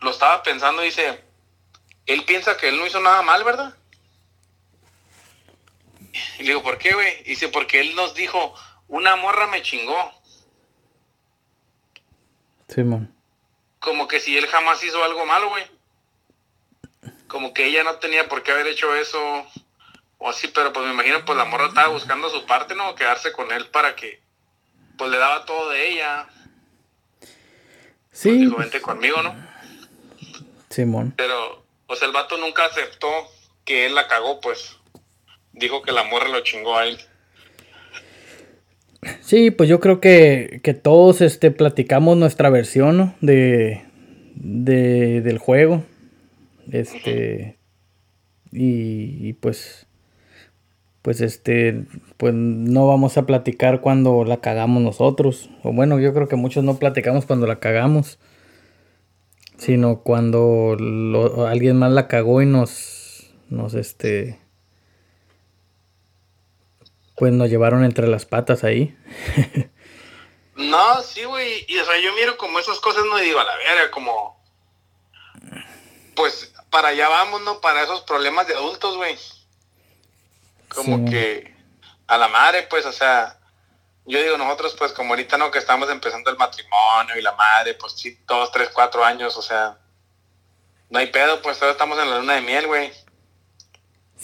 lo 0.00 0.10
estaba 0.10 0.42
pensando, 0.42 0.82
dice, 0.82 1.22
él 2.06 2.24
piensa 2.24 2.56
que 2.56 2.68
él 2.68 2.78
no 2.78 2.86
hizo 2.86 3.00
nada 3.00 3.22
mal, 3.22 3.44
¿verdad? 3.44 3.74
Y 6.38 6.42
le 6.42 6.48
digo, 6.50 6.62
¿por 6.62 6.78
qué, 6.78 6.94
güey? 6.94 7.22
Dice, 7.24 7.48
porque 7.48 7.80
él 7.80 7.94
nos 7.96 8.14
dijo, 8.14 8.54
una 8.88 9.16
morra 9.16 9.46
me 9.46 9.62
chingó. 9.62 10.12
Simón. 12.68 13.14
Como 13.80 14.08
que 14.08 14.20
si 14.20 14.36
él 14.36 14.46
jamás 14.46 14.82
hizo 14.82 15.02
algo 15.02 15.26
malo, 15.26 15.50
güey. 15.50 15.64
Como 17.26 17.52
que 17.52 17.66
ella 17.66 17.82
no 17.82 17.96
tenía 17.96 18.28
por 18.28 18.42
qué 18.42 18.52
haber 18.52 18.68
hecho 18.68 18.94
eso. 18.94 19.46
O 20.18 20.28
así, 20.30 20.48
pero 20.48 20.72
pues 20.72 20.86
me 20.86 20.92
imagino, 20.92 21.24
pues 21.24 21.36
la 21.36 21.44
morra 21.44 21.66
estaba 21.66 21.88
buscando 21.88 22.30
su 22.30 22.46
parte, 22.46 22.74
¿no? 22.74 22.94
Quedarse 22.94 23.32
con 23.32 23.50
él 23.52 23.68
para 23.68 23.94
que, 23.96 24.20
pues 24.96 25.10
le 25.10 25.18
daba 25.18 25.44
todo 25.44 25.70
de 25.70 25.88
ella. 25.88 26.28
Sí. 28.12 28.28
Pues 28.28 28.40
dijo, 28.40 28.56
vente 28.56 28.80
conmigo, 28.80 29.22
¿no? 29.22 29.34
Simón. 30.70 31.12
Pero, 31.16 31.64
pues 31.86 32.00
el 32.02 32.12
vato 32.12 32.36
nunca 32.38 32.64
aceptó 32.64 33.08
que 33.64 33.86
él 33.86 33.94
la 33.94 34.06
cagó, 34.08 34.40
pues. 34.40 34.76
Dijo 35.54 35.82
que 35.82 35.92
la 35.92 36.04
morra 36.04 36.28
lo 36.28 36.40
chingó 36.40 36.76
a 36.76 36.86
él. 36.86 36.98
Sí, 39.20 39.50
pues 39.50 39.68
yo 39.68 39.80
creo 39.80 40.00
que, 40.00 40.60
que 40.62 40.74
todos 40.74 41.20
este, 41.20 41.50
platicamos 41.50 42.16
nuestra 42.16 42.50
versión 42.50 42.96
¿no? 42.96 43.14
de, 43.20 43.84
de, 44.34 45.20
del 45.20 45.38
juego. 45.38 45.82
Este. 46.70 47.58
y, 48.52 49.28
y, 49.28 49.32
pues. 49.34 49.86
Pues 51.02 51.20
este. 51.20 51.84
Pues 52.16 52.34
no 52.34 52.86
vamos 52.86 53.18
a 53.18 53.26
platicar 53.26 53.80
cuando 53.80 54.24
la 54.24 54.38
cagamos 54.38 54.82
nosotros. 54.82 55.50
O 55.62 55.72
bueno, 55.72 56.00
yo 56.00 56.14
creo 56.14 56.28
que 56.28 56.36
muchos 56.36 56.64
no 56.64 56.78
platicamos 56.78 57.26
cuando 57.26 57.46
la 57.46 57.60
cagamos. 57.60 58.18
Sino 59.56 60.00
cuando 60.00 60.76
alguien 61.46 61.76
más 61.76 61.92
la 61.92 62.08
cagó 62.08 62.42
y 62.42 62.46
nos. 62.46 63.30
Nos 63.50 63.74
este 63.74 64.38
pues 67.16 67.32
nos 67.32 67.48
llevaron 67.48 67.84
entre 67.84 68.06
las 68.06 68.24
patas 68.24 68.64
ahí. 68.64 68.96
no, 70.56 71.02
sí, 71.02 71.24
güey. 71.24 71.64
Y 71.68 71.78
o 71.78 71.84
sea, 71.84 71.98
yo 71.98 72.12
miro 72.14 72.36
como 72.36 72.58
esas 72.58 72.80
cosas, 72.80 73.04
no 73.04 73.18
digo 73.18 73.38
a 73.40 73.44
la 73.44 73.56
verga, 73.56 73.90
como. 73.90 74.42
Pues 76.16 76.52
para 76.70 76.88
allá 76.88 77.08
vamos, 77.08 77.42
¿no? 77.42 77.60
Para 77.60 77.82
esos 77.82 78.02
problemas 78.02 78.46
de 78.46 78.54
adultos, 78.54 78.96
güey. 78.96 79.16
Como 80.68 81.08
que 81.08 81.54
a 82.06 82.18
la 82.18 82.28
madre, 82.28 82.64
pues, 82.64 82.84
o 82.84 82.92
sea, 82.92 83.38
yo 84.06 84.20
digo, 84.20 84.36
nosotros, 84.36 84.74
pues, 84.76 84.92
como 84.92 85.10
ahorita, 85.10 85.38
¿no? 85.38 85.50
Que 85.50 85.58
estamos 85.58 85.88
empezando 85.88 86.30
el 86.30 86.36
matrimonio 86.36 87.16
y 87.16 87.22
la 87.22 87.32
madre, 87.32 87.74
pues, 87.74 87.92
sí, 87.92 88.18
dos, 88.26 88.50
tres, 88.50 88.70
cuatro 88.72 89.04
años, 89.04 89.36
o 89.36 89.42
sea, 89.42 89.78
no 90.90 90.98
hay 90.98 91.06
pedo, 91.08 91.40
pues, 91.42 91.58
todavía 91.58 91.72
estamos 91.72 91.98
en 91.98 92.10
la 92.10 92.18
luna 92.18 92.34
de 92.34 92.40
miel, 92.40 92.66
güey. 92.66 92.92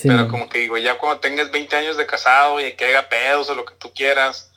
Pero 0.02 0.28
como 0.28 0.48
que 0.48 0.58
digo, 0.58 0.78
ya 0.78 0.98
cuando 0.98 1.20
tengas 1.20 1.50
20 1.50 1.76
años 1.76 1.96
de 1.96 2.06
casado 2.06 2.60
y 2.60 2.72
que 2.72 2.86
haga 2.86 3.08
pedos 3.08 3.50
o 3.50 3.54
lo 3.54 3.64
que 3.64 3.74
tú 3.74 3.92
quieras, 3.94 4.52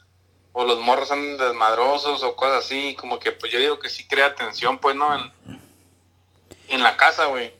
o 0.52 0.66
los 0.66 0.80
morros 0.80 1.08
son 1.08 1.38
desmadrosos 1.38 2.24
o 2.24 2.36
cosas 2.36 2.66
así, 2.66 2.96
como 3.00 3.20
que 3.20 3.32
pues 3.32 3.52
yo 3.52 3.60
digo 3.60 3.80
que 3.80 3.90
sí 3.90 4.08
crea 4.08 4.36
tensión, 4.36 4.78
pues, 4.78 4.96
¿no? 4.96 5.14
En, 5.16 5.60
en 6.70 6.84
la 6.84 6.96
casa, 6.96 7.26
güey. 7.26 7.52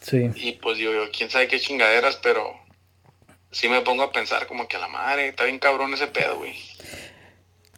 Sí. 0.00 0.30
Y 0.34 0.52
pues 0.52 0.78
digo, 0.78 0.92
quién 1.16 1.30
sabe 1.30 1.48
qué 1.48 1.58
chingaderas, 1.58 2.16
pero 2.16 2.52
sí 3.50 3.68
me 3.68 3.80
pongo 3.80 4.02
a 4.02 4.12
pensar 4.12 4.46
como 4.46 4.68
que 4.68 4.76
a 4.76 4.80
la 4.80 4.88
madre, 4.88 5.28
está 5.28 5.44
bien 5.44 5.58
cabrón 5.58 5.94
ese 5.94 6.08
pedo, 6.08 6.36
güey. 6.36 6.54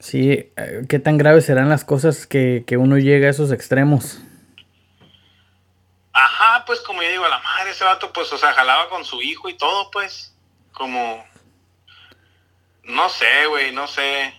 Sí, 0.00 0.30
eh, 0.56 0.82
qué 0.88 0.98
tan 0.98 1.18
graves 1.18 1.46
serán 1.46 1.68
las 1.68 1.84
cosas 1.84 2.26
que, 2.26 2.64
que 2.66 2.76
uno 2.76 2.98
llega 2.98 3.28
a 3.28 3.30
esos 3.30 3.52
extremos. 3.52 4.20
Ajá, 6.18 6.64
pues 6.64 6.80
como 6.80 7.02
yo 7.02 7.10
digo, 7.10 7.26
a 7.26 7.28
la 7.28 7.40
madre 7.40 7.72
ese 7.72 7.84
vato, 7.84 8.10
pues, 8.10 8.32
o 8.32 8.38
sea, 8.38 8.54
jalaba 8.54 8.88
con 8.88 9.04
su 9.04 9.20
hijo 9.20 9.50
y 9.50 9.54
todo, 9.58 9.90
pues, 9.90 10.34
como, 10.72 11.22
no 12.84 13.10
sé, 13.10 13.44
güey, 13.50 13.70
no 13.72 13.86
sé. 13.86 14.32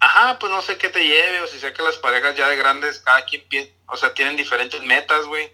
Ajá, 0.00 0.38
pues 0.38 0.50
no 0.50 0.62
sé 0.62 0.78
qué 0.78 0.88
te 0.88 1.06
lleve, 1.06 1.42
o 1.42 1.46
si 1.46 1.58
sé 1.58 1.74
que 1.74 1.82
las 1.82 1.98
parejas 1.98 2.34
ya 2.34 2.48
de 2.48 2.56
grandes, 2.56 3.00
cada 3.00 3.26
quien, 3.26 3.44
o 3.86 3.94
sea, 3.98 4.14
tienen 4.14 4.36
diferentes 4.36 4.80
metas, 4.80 5.26
güey. 5.26 5.52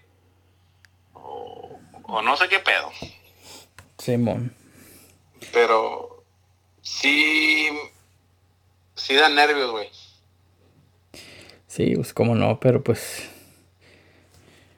O, 1.13 1.81
o 2.05 2.23
no 2.23 2.37
sé 2.37 2.49
qué 2.49 2.61
pedo. 2.61 2.93
Simón. 3.99 4.55
Pero 5.53 6.23
sí, 6.83 7.69
sí 8.95 9.15
da 9.17 9.29
nervios, 9.29 9.73
güey. 9.73 9.91
Sí, 11.67 11.97
pues 11.97 12.15
cómo 12.15 12.37
no, 12.37 12.61
pero 12.61 12.81
pues 12.85 13.29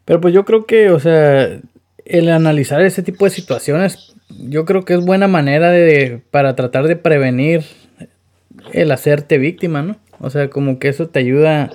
pero 0.04 0.20
pues 0.20 0.34
yo 0.34 0.44
creo 0.44 0.66
que, 0.66 0.90
o 0.90 1.00
sea, 1.00 1.60
el 2.04 2.28
analizar 2.30 2.80
ese 2.82 3.02
tipo 3.02 3.24
de 3.24 3.30
situaciones, 3.30 4.14
yo 4.28 4.64
creo 4.64 4.84
que 4.84 4.94
es 4.94 5.04
buena 5.04 5.28
manera 5.28 5.70
de, 5.70 6.22
para 6.30 6.56
tratar 6.56 6.86
de 6.88 6.96
prevenir 6.96 7.64
el 8.72 8.90
hacerte 8.90 9.38
víctima, 9.38 9.82
¿no? 9.82 9.96
O 10.20 10.30
sea, 10.30 10.50
como 10.50 10.78
que 10.78 10.88
eso 10.88 11.08
te 11.08 11.18
ayuda 11.18 11.70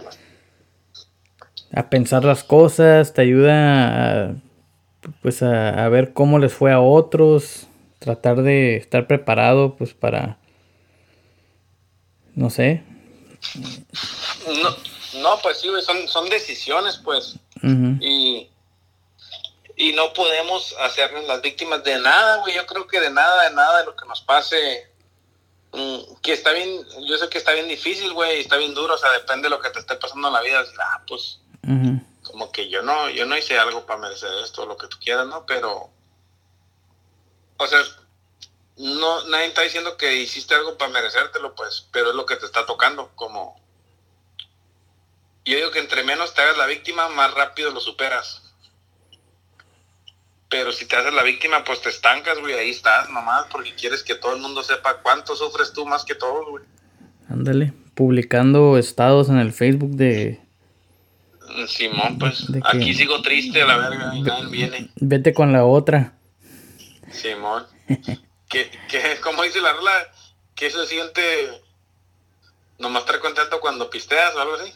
a 1.74 1.90
pensar 1.90 2.24
las 2.24 2.44
cosas, 2.44 3.14
te 3.14 3.22
ayuda 3.22 4.30
a, 4.30 4.36
pues 5.22 5.44
a, 5.44 5.86
a 5.86 5.90
ver 5.90 6.14
cómo 6.14 6.40
les 6.40 6.54
fue 6.54 6.72
a 6.72 6.80
otros, 6.80 7.68
tratar 8.00 8.44
de 8.44 8.78
estar 8.78 9.08
preparado 9.08 9.76
pues 9.76 9.94
para, 9.94 10.38
no 12.36 12.50
sé. 12.50 12.84
No, 14.62 14.70
no 15.22 15.42
pues 15.42 15.60
sí, 15.60 15.68
son, 15.82 16.08
son 16.08 16.30
decisiones 16.30 17.00
pues 17.04 17.40
y, 18.02 18.50
y 19.76 19.94
no 19.94 20.14
podemos 20.14 20.76
hacernos 20.80 21.26
las 21.26 21.42
víctimas 21.42 21.84
de 21.84 22.00
nada, 22.00 22.38
güey. 22.38 22.56
Yo 22.56 22.66
creo 22.66 22.88
que 22.88 23.00
de 23.00 23.10
nada, 23.10 23.50
de 23.50 23.56
nada 23.56 23.80
de 23.80 23.86
lo 23.86 23.96
que 23.96 24.06
nos 24.08 24.22
pase. 24.22 24.92
Mm, 25.72 26.16
que 26.22 26.34
está 26.34 26.52
bien, 26.54 26.86
yo 27.08 27.18
sé 27.18 27.30
que 27.30 27.38
está 27.38 27.54
bien 27.54 27.68
difícil, 27.68 28.14
güey, 28.14 28.40
está 28.40 28.58
bien 28.58 28.74
duro, 28.74 28.96
o 28.96 28.98
sea, 28.98 29.12
depende 29.12 29.44
de 29.44 29.50
lo 29.50 29.60
que 29.60 29.70
te 29.70 29.80
esté 29.80 29.96
pasando 29.96 30.28
en 30.28 30.34
la 30.34 30.42
vida. 30.42 30.64
Ah, 30.80 31.04
pues, 31.08 31.40
como 32.24 32.52
que 32.52 32.70
yo 32.70 32.82
no, 32.82 33.10
yo 33.10 33.26
no 33.26 33.38
hice 33.38 33.58
algo 33.58 33.86
para 33.86 34.00
merecer 34.00 34.30
esto, 34.44 34.66
lo 34.66 34.78
que 34.78 34.88
tú 34.88 34.98
quieras, 35.00 35.28
¿no? 35.28 35.46
Pero, 35.46 35.90
o 37.58 37.68
sea, 37.68 37.80
no, 38.78 39.26
nadie 39.26 39.48
está 39.48 39.62
diciendo 39.62 39.98
que 39.98 40.16
hiciste 40.16 40.56
algo 40.56 40.78
para 40.78 40.92
merecértelo, 40.92 41.56
pues, 41.56 41.88
pero 41.92 42.10
es 42.10 42.16
lo 42.16 42.26
que 42.26 42.36
te 42.36 42.46
está 42.46 42.66
tocando, 42.66 43.12
como, 43.16 43.60
yo 45.48 45.58
digo 45.58 45.72
que 45.72 45.80
entre 45.80 46.04
menos 46.04 46.34
te 46.34 46.42
hagas 46.42 46.58
la 46.58 46.66
víctima, 46.66 47.10
más 47.10 47.34
rápido 47.34 47.72
lo 47.72 47.80
superas. 47.80 48.44
Pero 50.50 50.72
si 50.72 50.86
te 50.86 50.96
haces 50.96 51.14
la 51.14 51.24
víctima, 51.24 51.64
pues 51.64 51.82
te 51.82 51.90
estancas, 51.90 52.40
güey, 52.40 52.54
ahí 52.54 52.70
estás 52.70 53.10
nomás, 53.10 53.46
porque 53.52 53.74
quieres 53.76 54.04
que 54.04 54.16
todo 54.16 54.36
el 54.36 54.42
mundo 54.42 54.64
sepa 54.64 55.02
cuánto 55.02 55.36
sufres 55.36 55.74
tú 55.74 55.86
más 55.86 56.06
que 56.06 56.16
todos, 56.16 56.48
güey. 56.50 56.64
Ándale, 57.30 57.74
publicando 57.94 58.78
estados 58.78 59.30
en 59.30 59.40
el 59.40 59.52
Facebook 59.52 59.92
de... 59.92 60.42
Simón, 61.68 62.18
pues, 62.20 62.46
aquí 62.64 62.94
sigo 62.94 63.22
triste 63.22 63.66
la 63.66 63.78
verga 63.78 64.16
y 64.16 64.22
nadie 64.22 64.48
viene. 64.48 64.90
Vete 64.96 65.34
con 65.34 65.54
la 65.54 65.66
otra. 65.66 66.14
Simón. 67.12 67.66
que, 68.50 68.70
que, 68.90 69.20
como 69.22 69.44
dice 69.44 69.62
la 69.62 69.74
rola, 69.74 70.12
que 70.56 70.70
se 70.70 70.86
siente 70.88 71.22
nomás 72.80 73.04
estar 73.04 73.20
contento 73.20 73.60
cuando 73.60 73.90
pisteas 73.90 74.36
o 74.36 74.42
algo 74.42 74.56
así. 74.56 74.74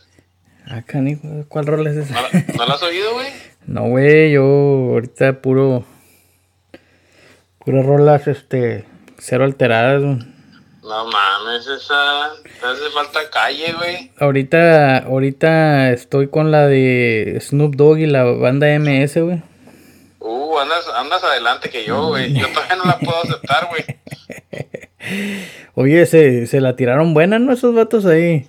Ah, 0.68 0.82
canijo, 0.86 1.28
¿cuál 1.50 1.66
rol 1.66 1.88
es 1.88 1.98
ese? 1.98 2.14
¿No, 2.58 2.66
lo 2.66 2.74
has 2.74 2.84
oído, 2.84 3.14
güey? 3.14 3.28
no, 3.66 3.88
güey, 3.90 4.32
yo 4.32 4.44
ahorita 4.44 5.42
puro. 5.42 5.84
Puras 7.60 7.86
rolas, 7.86 8.28
este. 8.28 8.86
Cero 9.20 9.44
alteradas, 9.44 10.02
No 10.02 11.06
mames, 11.06 11.68
esa. 11.68 12.26
hace 12.26 12.90
falta 12.94 13.20
calle, 13.30 13.74
güey. 13.74 14.12
Ahorita, 14.18 14.98
ahorita 15.00 15.92
estoy 15.92 16.28
con 16.28 16.50
la 16.50 16.66
de 16.66 17.38
Snoop 17.40 17.76
Dogg 17.76 18.00
y 18.00 18.08
la 18.08 18.24
banda 18.24 18.68
MS, 18.80 19.18
güey. 19.22 19.44
Uh, 20.20 20.58
andas, 20.58 20.88
andas 20.96 21.24
adelante 21.24 21.70
que 21.70 21.86
yo, 21.86 22.08
güey. 22.08 22.34
Yo 22.34 22.48
todavía 22.48 22.76
no 22.78 22.86
la 22.86 22.98
puedo 22.98 23.22
aceptar, 23.24 23.68
güey. 23.70 23.86
Oye, 25.76 26.06
se, 26.08 26.48
se 26.48 26.62
la 26.62 26.76
tiraron 26.76 27.14
buena, 27.14 27.38
¿no? 27.38 27.52
Esos 27.54 27.76
vatos 27.76 28.06
ahí 28.06 28.48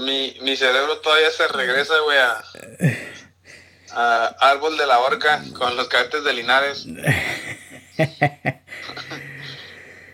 mi, 0.00 0.34
mi 0.42 0.56
cerebro 0.56 0.98
todavía 0.98 1.30
se 1.30 1.46
regresa, 1.48 1.94
güey, 2.04 2.18
a, 2.18 2.42
Árbol 4.40 4.76
de 4.76 4.86
la 4.86 5.00
Horca 5.00 5.42
con 5.58 5.76
los 5.76 5.88
cadetes 5.88 6.22
de 6.24 6.32
Linares. 6.32 6.86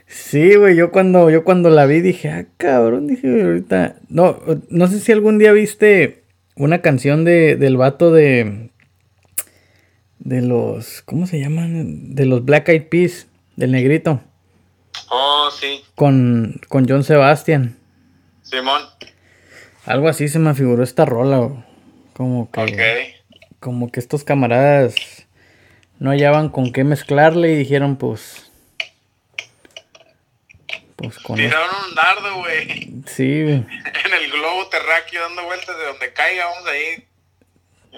sí, 0.06 0.56
güey, 0.56 0.76
yo 0.76 0.90
cuando, 0.90 1.30
yo 1.30 1.44
cuando 1.44 1.68
la 1.68 1.84
vi 1.84 2.00
dije, 2.00 2.30
ah, 2.30 2.46
cabrón, 2.56 3.06
dije, 3.06 3.42
ahorita. 3.42 3.96
No, 4.08 4.40
no 4.70 4.86
sé 4.86 4.98
si 4.98 5.12
algún 5.12 5.38
día 5.38 5.52
viste 5.52 6.24
una 6.54 6.80
canción 6.80 7.24
de, 7.24 7.56
del 7.56 7.76
vato 7.76 8.12
de. 8.12 8.70
De 10.18 10.40
los. 10.40 11.02
¿Cómo 11.02 11.26
se 11.26 11.38
llaman? 11.38 12.14
De 12.14 12.24
los 12.24 12.44
Black 12.44 12.70
Eyed 12.70 12.88
Peas, 12.88 13.26
del 13.56 13.72
negrito. 13.72 14.22
Oh, 15.10 15.50
sí. 15.50 15.82
Con, 15.94 16.60
con 16.68 16.88
John 16.88 17.04
Sebastian. 17.04 17.76
Simón. 18.42 18.82
Algo 19.86 20.08
así 20.08 20.28
se 20.28 20.40
me 20.40 20.54
figuró 20.54 20.82
esta 20.82 21.04
rola, 21.04 21.64
Como 22.12 22.50
que. 22.50 23.14
Como 23.60 23.90
que 23.90 24.00
estos 24.00 24.24
camaradas 24.24 24.94
no 25.98 26.10
hallaban 26.10 26.50
con 26.50 26.72
qué 26.72 26.84
mezclarle 26.84 27.52
y 27.52 27.56
dijeron, 27.56 27.96
pues. 27.96 28.50
Pues 30.96 31.18
con. 31.20 31.36
Tiraron 31.36 31.70
un 31.88 31.94
dardo, 31.94 32.38
güey. 32.38 32.92
Sí, 33.06 33.24
en 33.40 33.66
el 33.66 34.32
globo 34.32 34.66
terráqueo 34.68 35.22
dando 35.22 35.44
vueltas 35.44 35.78
de 35.78 35.84
donde 35.84 36.12
caiga, 36.12 36.46
vamos 36.46 36.68
ahí. 36.68 37.06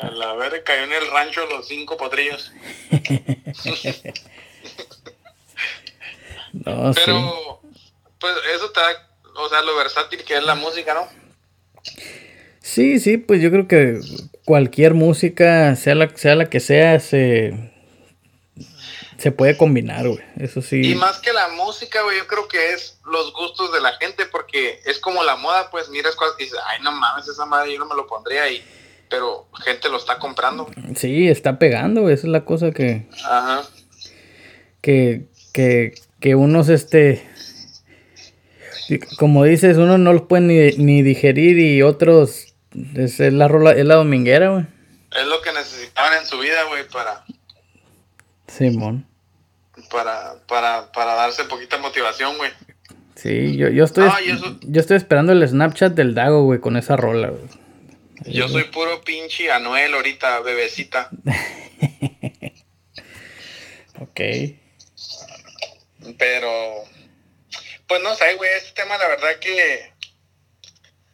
A 0.01 0.11
la 0.11 0.35
ver, 0.35 0.63
cayó 0.63 0.85
en 0.85 0.93
el 0.93 1.11
rancho 1.11 1.45
los 1.47 1.67
cinco 1.67 1.97
potrillos. 1.97 2.53
no, 6.53 6.93
Pero, 6.95 7.61
pues 8.21 8.35
eso 8.55 8.71
te 8.71 8.81
da, 8.81 9.09
o 9.35 9.49
sea, 9.49 9.61
lo 9.63 9.75
versátil 9.77 10.23
que 10.23 10.37
es 10.37 10.45
la 10.45 10.55
música, 10.55 10.95
¿no? 10.95 11.09
Sí, 12.61 12.99
sí, 12.99 13.17
pues 13.17 13.41
yo 13.41 13.51
creo 13.51 13.67
que 13.67 14.01
cualquier 14.45 14.95
música, 14.95 15.75
sea 15.77 15.95
la, 15.95 16.11
sea 16.15 16.35
la 16.35 16.51
que 16.51 16.61
sea, 16.61 17.01
se, 17.01 17.73
se 19.17 19.33
puede 19.33 19.57
combinar, 19.57 20.07
güey. 20.07 20.21
Eso 20.39 20.63
sí. 20.63 20.93
Y 20.93 20.95
más 20.95 21.19
que 21.19 21.33
la 21.33 21.49
música, 21.49 22.03
güey, 22.03 22.19
yo 22.19 22.27
creo 22.27 22.47
que 22.47 22.73
es 22.73 22.99
los 23.05 23.33
gustos 23.33 23.73
de 23.73 23.81
la 23.81 23.95
gente, 23.95 24.27
porque 24.27 24.81
es 24.85 24.99
como 24.99 25.23
la 25.23 25.37
moda, 25.37 25.71
pues 25.71 25.89
miras 25.89 26.15
cosas 26.15 26.35
y 26.39 26.45
dices, 26.45 26.59
ay, 26.67 26.83
no 26.83 26.93
mames, 26.93 27.27
esa 27.27 27.47
madre 27.47 27.73
yo 27.73 27.79
no 27.79 27.87
me 27.87 27.95
lo 27.95 28.07
pondría 28.07 28.45
ahí. 28.45 28.63
Pero 29.11 29.49
gente 29.65 29.89
lo 29.89 29.97
está 29.97 30.19
comprando. 30.19 30.69
Sí, 30.95 31.29
está 31.29 31.59
pegando, 31.59 32.03
güey. 32.03 32.15
Esa 32.15 32.27
es 32.27 32.33
la 32.33 32.45
cosa 32.45 32.73
que. 32.73 33.07
Ajá. 33.25 33.63
Que, 34.83 35.25
que, 35.55 35.95
que 36.21 36.35
unos, 36.35 36.69
este. 36.69 37.27
Como 39.19 39.45
dices, 39.45 39.77
uno 39.77 39.99
no 39.99 40.13
los 40.13 40.23
puede 40.23 40.43
ni, 40.43 40.85
ni 40.85 41.03
digerir 41.03 41.59
y 41.59 41.83
otros 41.83 42.49
es, 42.95 43.21
la 43.21 43.49
rola, 43.49 43.73
es 43.73 43.85
la 43.85 43.97
dominguera, 43.97 44.51
güey. 44.51 44.65
Es 45.17 45.27
lo 45.27 45.41
que 45.41 45.53
necesitaban 45.53 46.19
en 46.19 46.27
su 46.27 46.39
vida, 46.39 46.65
güey, 46.65 46.87
para. 46.89 47.25
Simón. 48.47 49.07
Para, 49.91 50.35
para, 50.47 50.93
para 50.93 51.15
darse 51.15 51.45
poquita 51.45 51.79
motivación, 51.79 52.37
güey. 52.37 52.51
Sí, 53.15 53.57
yo, 53.57 53.69
yo 53.69 53.85
estoy. 53.85 54.11
yo, 54.63 54.81
estoy 54.81 54.97
esperando 54.97 55.33
el 55.33 55.47
Snapchat 55.47 55.95
del 55.95 56.15
Dago, 56.15 56.45
güey, 56.45 56.61
con 56.61 56.77
esa 56.77 56.97
rola, 56.97 57.29
güey. 57.29 57.43
Yo 58.27 58.49
soy 58.49 58.65
puro 58.65 59.01
pinche 59.03 59.51
Anuel 59.51 59.95
ahorita, 59.95 60.41
bebecita. 60.41 61.09
ok. 64.01 64.21
Pero. 66.19 66.85
Pues 67.89 68.03
no 68.03 68.15
sé, 68.15 68.35
güey, 68.37 68.51
este 68.57 68.83
tema, 68.83 68.99
la 68.99 69.09
verdad 69.09 69.39
que 69.41 69.99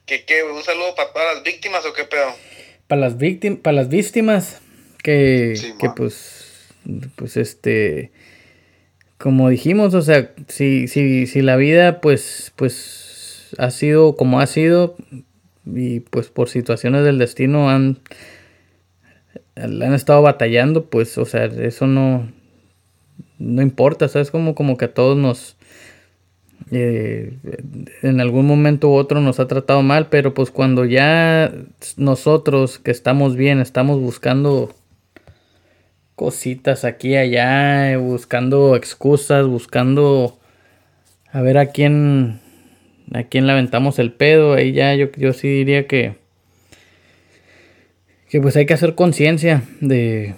¿Qué, 0.07 0.25
qué, 0.27 0.43
un 0.43 0.63
saludo 0.63 0.95
para 0.95 1.13
todas 1.13 1.35
las 1.35 1.45
víctimas 1.45 1.87
o 1.87 1.95
qué 1.95 2.05
pedo? 2.05 2.35
Para 2.89 3.01
las 3.01 3.17
víctimas, 3.17 3.61
para 3.61 3.77
las 3.77 3.89
víctimas 3.89 4.61
que, 5.03 5.55
que 5.81 5.89
pues, 5.97 6.69
pues 7.17 7.39
este, 7.39 8.13
como 9.17 9.49
dijimos, 9.49 9.95
o 9.95 10.03
sea, 10.03 10.33
si, 10.49 10.89
si, 10.89 11.27
si 11.27 11.41
la 11.41 11.57
vida 11.57 12.03
pues, 12.03 12.53
pues 12.57 13.55
ha 13.57 13.71
sido 13.71 14.15
como 14.15 14.41
ha 14.41 14.47
sido 14.47 14.97
y 15.65 16.01
pues 16.01 16.29
por 16.29 16.51
situaciones 16.51 17.05
del 17.05 17.19
destino 17.19 17.71
han, 17.71 18.01
han 19.57 19.95
estado 19.95 20.21
batallando, 20.21 20.85
pues, 20.85 21.17
o 21.17 21.25
sea, 21.25 21.47
eso 21.47 21.87
no, 21.87 22.31
no 23.39 23.63
importa, 23.63 24.09
¿sabes? 24.09 24.31
Como, 24.31 24.55
como 24.55 24.77
que 24.77 24.85
a 24.85 24.93
todos 24.93 25.17
nos, 25.17 25.57
eh, 26.71 27.37
en 28.03 28.21
algún 28.21 28.47
momento 28.47 28.89
u 28.89 28.95
otro 28.95 29.21
nos 29.21 29.39
ha 29.39 29.47
tratado 29.47 29.83
mal, 29.83 30.09
pero 30.09 30.35
pues 30.35 30.51
cuando 30.51 30.85
ya 30.85 31.53
nosotros 31.97 32.79
que 32.79 32.91
estamos 32.91 33.37
bien, 33.37 33.61
estamos 33.61 34.01
buscando 34.01 34.75
cositas 36.17 36.85
aquí 36.85 37.11
y 37.11 37.17
allá, 37.17 37.99
buscando 37.99 38.77
excusas, 38.77 39.47
buscando 39.47 40.39
a 41.33 41.43
ver 41.43 41.59
a 41.59 41.67
quién 41.67 42.41
a 43.13 43.25
quién 43.25 43.47
le 43.47 43.53
aventamos 43.53 43.99
el 43.99 44.13
pedo, 44.13 44.55
ahí 44.55 44.73
ya 44.73 44.95
yo, 44.95 45.09
yo 45.17 45.33
sí 45.33 45.49
diría 45.49 45.87
que 45.87 46.17
que 48.31 48.41
pues 48.41 48.57
hay 48.57 48.67
que 48.67 48.75
hacer 48.75 48.95
conciencia 48.95 49.63
de 49.81 50.35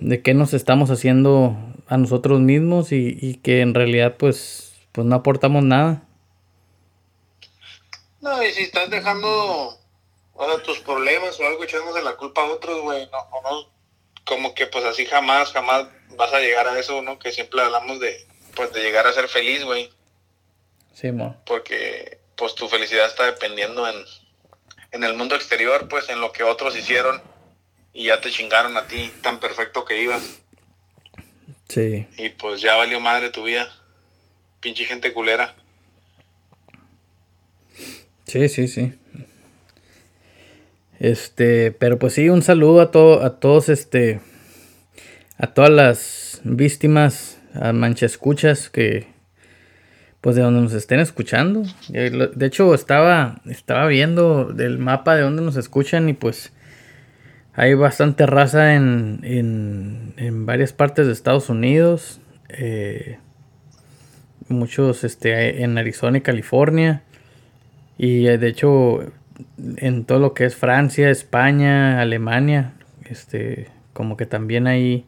de 0.00 0.20
qué 0.20 0.34
nos 0.34 0.52
estamos 0.52 0.90
haciendo 0.90 1.56
a 1.86 1.96
nosotros 1.96 2.40
mismos 2.40 2.92
y, 2.92 3.16
y 3.20 3.34
que 3.34 3.60
en 3.60 3.74
realidad 3.74 4.16
pues 4.18 4.73
pues 4.94 5.04
no 5.08 5.16
aportamos 5.16 5.64
nada. 5.64 6.02
No, 8.20 8.40
y 8.44 8.52
si 8.52 8.62
estás 8.62 8.88
dejando 8.90 9.76
o 10.34 10.58
tus 10.58 10.78
problemas 10.78 11.38
o 11.40 11.46
algo 11.46 11.64
echándose 11.64 12.00
la 12.00 12.14
culpa 12.14 12.42
a 12.42 12.52
otros, 12.52 12.80
güey, 12.80 13.08
no, 13.10 13.40
no, 13.42 13.68
como 14.24 14.54
que 14.54 14.68
pues 14.68 14.84
así 14.84 15.04
jamás, 15.04 15.50
jamás 15.50 15.88
vas 16.10 16.32
a 16.32 16.38
llegar 16.38 16.68
a 16.68 16.78
eso, 16.78 17.02
¿no? 17.02 17.18
Que 17.18 17.32
siempre 17.32 17.60
hablamos 17.60 17.98
de, 17.98 18.24
pues 18.54 18.72
de 18.72 18.82
llegar 18.82 19.04
a 19.08 19.12
ser 19.12 19.26
feliz, 19.28 19.64
güey. 19.64 19.90
Sí, 20.92 21.10
mo. 21.10 21.42
Porque 21.44 22.20
pues 22.36 22.54
tu 22.54 22.68
felicidad 22.68 23.06
está 23.06 23.24
dependiendo 23.24 23.88
en, 23.88 23.96
en 24.92 25.02
el 25.02 25.14
mundo 25.14 25.34
exterior, 25.34 25.88
pues 25.88 26.08
en 26.08 26.20
lo 26.20 26.30
que 26.30 26.44
otros 26.44 26.76
hicieron 26.76 27.20
y 27.92 28.04
ya 28.06 28.20
te 28.20 28.30
chingaron 28.30 28.76
a 28.76 28.86
ti 28.86 29.12
tan 29.22 29.40
perfecto 29.40 29.84
que 29.84 30.00
ibas. 30.00 30.38
Sí. 31.68 32.06
Y 32.16 32.28
pues 32.28 32.60
ya 32.60 32.76
valió 32.76 33.00
madre 33.00 33.30
tu 33.30 33.42
vida 33.42 33.68
pinche 34.64 34.86
gente 34.86 35.12
culera. 35.12 35.54
Sí, 38.24 38.48
sí, 38.48 38.66
sí. 38.66 38.94
Este, 40.98 41.70
pero 41.72 41.98
pues 41.98 42.14
sí, 42.14 42.30
un 42.30 42.40
saludo 42.40 42.80
a 42.80 42.90
todo, 42.90 43.22
a 43.22 43.38
todos, 43.38 43.68
este, 43.68 44.20
a 45.36 45.48
todas 45.48 45.70
las 45.70 46.40
víctimas, 46.44 47.38
a 47.52 47.74
manchescuchas 47.74 48.70
que, 48.70 49.06
pues 50.22 50.34
de 50.34 50.42
donde 50.42 50.62
nos 50.62 50.72
estén 50.72 50.98
escuchando. 50.98 51.64
De 51.90 52.46
hecho, 52.46 52.74
estaba, 52.74 53.42
estaba 53.44 53.86
viendo 53.86 54.54
el 54.58 54.78
mapa 54.78 55.14
de 55.14 55.22
donde 55.22 55.42
nos 55.42 55.56
escuchan 55.56 56.08
y 56.08 56.14
pues 56.14 56.54
hay 57.52 57.74
bastante 57.74 58.24
raza 58.24 58.74
en, 58.74 59.20
en, 59.24 60.14
en 60.16 60.46
varias 60.46 60.72
partes 60.72 61.06
de 61.06 61.12
Estados 61.12 61.50
Unidos. 61.50 62.20
Eh, 62.48 63.18
muchos 64.48 65.04
este, 65.04 65.62
en 65.62 65.78
Arizona 65.78 66.18
y 66.18 66.20
California. 66.20 67.02
Y 67.98 68.26
eh, 68.26 68.38
de 68.38 68.48
hecho, 68.48 69.00
en 69.76 70.04
todo 70.04 70.18
lo 70.18 70.34
que 70.34 70.44
es 70.44 70.56
Francia, 70.56 71.10
España, 71.10 72.00
Alemania, 72.00 72.74
este, 73.04 73.68
como 73.92 74.16
que 74.16 74.26
también 74.26 74.66
hay, 74.66 75.06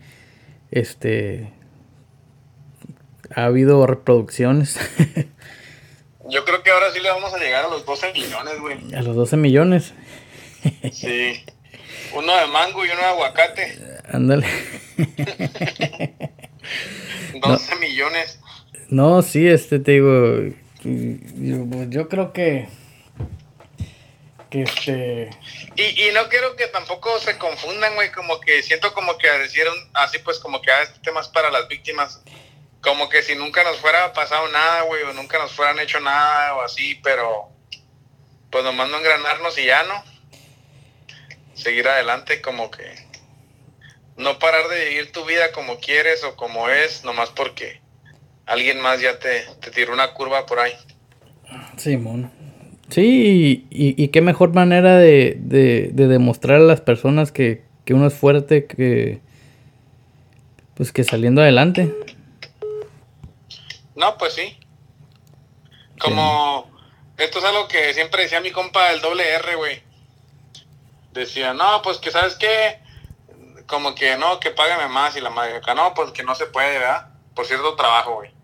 este, 0.70 1.53
ha 3.35 3.44
habido 3.44 3.87
reproducciones. 3.87 4.79
Yo 6.29 6.44
creo 6.44 6.62
que 6.62 6.70
ahora 6.70 6.90
sí 6.92 7.01
le 7.01 7.09
vamos 7.09 7.33
a 7.33 7.38
llegar 7.38 7.64
a 7.66 7.68
los 7.68 7.87
12 7.87 8.12
millones, 8.12 8.61
güey. 8.61 8.94
A 8.94 9.03
los 9.03 9.14
12 9.14 9.37
millones. 9.37 9.94
sí. 10.92 11.44
Uno 12.14 12.35
de 12.37 12.46
mango 12.46 12.85
y 12.85 12.88
uno 12.88 13.01
de 13.01 13.07
aguacate. 13.07 13.79
Ándale. 14.09 14.46
12 17.40 17.77
millones. 17.77 18.40
No, 18.88 19.22
sí, 19.22 19.49
este 19.49 19.81
te 19.81 19.92
digo, 19.92 20.55
yo, 20.85 22.09
creo 22.09 22.33
que 22.33 22.68
que 24.49 24.62
este 24.62 25.31
y, 25.75 26.09
y 26.09 26.12
no 26.12 26.29
quiero 26.29 26.55
que 26.55 26.68
tampoco 26.68 27.18
se 27.18 27.37
confundan, 27.37 27.96
güey, 27.96 28.12
como 28.12 28.40
que 28.40 28.62
siento 28.62 28.94
como 28.94 29.18
que 29.18 29.27
hicieron 29.44 29.75
así 29.92 30.18
pues 30.20 30.38
como 30.38 30.62
que 30.62 30.70
ah, 30.70 30.83
este 30.83 31.01
tema 31.01 31.20
es 31.20 31.27
para 31.29 31.51
las 31.51 31.66
víctimas, 31.66 32.22
como 32.81 33.09
que 33.09 33.22
si 33.22 33.35
nunca 33.35 33.64
nos 33.64 33.79
fuera 33.79 34.12
pasado 34.12 34.46
nada, 34.49 34.83
güey, 34.83 35.03
o 35.03 35.12
nunca 35.12 35.38
nos 35.38 35.53
fueran 35.53 35.81
hecho 35.81 35.99
nada 35.99 36.55
o 36.55 36.61
así, 36.61 37.01
pero 37.03 37.49
pues 38.51 38.62
nomás 38.62 38.88
no 38.88 38.99
engranarnos 38.99 39.59
y 39.59 39.64
ya, 39.64 39.83
¿no? 39.83 40.05
Seguir 41.55 41.88
adelante 41.88 42.40
como 42.40 42.70
que 42.70 42.94
no 44.16 44.38
parar 44.38 44.68
de 44.68 44.90
vivir 44.90 45.11
tu 45.11 45.25
vida 45.25 45.51
como 45.51 45.81
quieres 45.81 46.22
o 46.22 46.37
como 46.37 46.70
es, 46.70 47.03
nomás 47.03 47.31
porque 47.31 47.81
alguien 48.46 48.80
más 48.80 49.00
ya 49.00 49.18
te, 49.18 49.44
te 49.61 49.70
tiró 49.70 49.92
una 49.92 50.14
curva 50.14 50.46
por 50.46 50.61
ahí. 50.61 50.72
Simón. 51.76 52.30
Sí, 52.88 53.66
y, 53.68 54.02
y, 54.02 54.09
qué 54.09 54.20
mejor 54.20 54.54
manera 54.54 54.96
de, 54.96 55.37
de, 55.40 55.90
demostrar 55.92 56.61
a 56.61 56.64
las 56.64 56.80
personas 56.80 57.32
que, 57.32 57.64
que 57.85 57.94
uno 57.94 58.06
es 58.06 58.14
fuerte 58.14 58.66
que 58.66 59.20
pues 60.76 60.92
que 60.92 61.02
saliendo 61.02 61.40
adelante. 61.40 61.92
No, 63.96 64.16
pues 64.18 64.35
sí. 64.35 64.56
Como 65.98 66.70
esto 67.16 67.38
es 67.38 67.44
algo 67.44 67.66
que 67.66 67.94
siempre 67.94 68.22
decía 68.22 68.40
mi 68.40 68.52
compa 68.52 68.90
del 68.90 69.00
doble 69.00 69.28
R, 69.35 69.56
güey. 69.56 69.82
Decía, 71.12 71.54
no, 71.54 71.80
pues 71.82 71.98
que 71.98 72.11
sabes 72.11 72.37
qué, 72.37 72.78
como 73.66 73.94
que 73.94 74.16
no, 74.16 74.38
que 74.38 74.50
págame 74.50 74.87
más 74.88 75.16
y 75.16 75.20
la 75.20 75.30
madre 75.30 75.56
acá, 75.56 75.74
no, 75.74 75.94
pues 75.94 76.12
que 76.12 76.22
no 76.22 76.35
se 76.35 76.46
puede, 76.46 76.78
¿verdad? 76.78 77.09
Por 77.35 77.46
cierto 77.46 77.74
trabajo, 77.74 78.16
güey. 78.16 78.36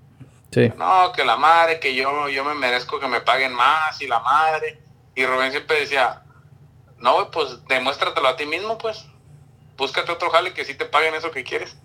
Sí. 0.53 0.71
No, 0.77 1.13
que 1.13 1.25
la 1.25 1.37
madre, 1.37 1.81
que 1.81 1.95
yo, 1.95 2.29
yo 2.29 2.45
me 2.45 2.55
merezco 2.55 3.01
que 3.01 3.09
me 3.09 3.21
paguen 3.23 3.55
más 3.55 4.01
y 4.01 4.07
la 4.07 4.21
madre. 4.21 4.81
Y 5.15 5.25
Rubén 5.25 5.51
siempre 5.51 5.81
decía, 5.81 6.23
no, 6.99 7.31
pues 7.31 7.59
demuéstratelo 7.69 8.29
a 8.29 8.37
ti 8.37 8.47
mismo, 8.47 8.79
pues. 8.79 9.07
Búscate 9.77 10.13
otro 10.13 10.31
jale 10.31 10.53
que 10.53 10.65
sí 10.65 10.75
te 10.75 10.85
paguen 10.85 11.15
eso 11.15 11.31
que 11.31 11.43
quieres. 11.43 11.77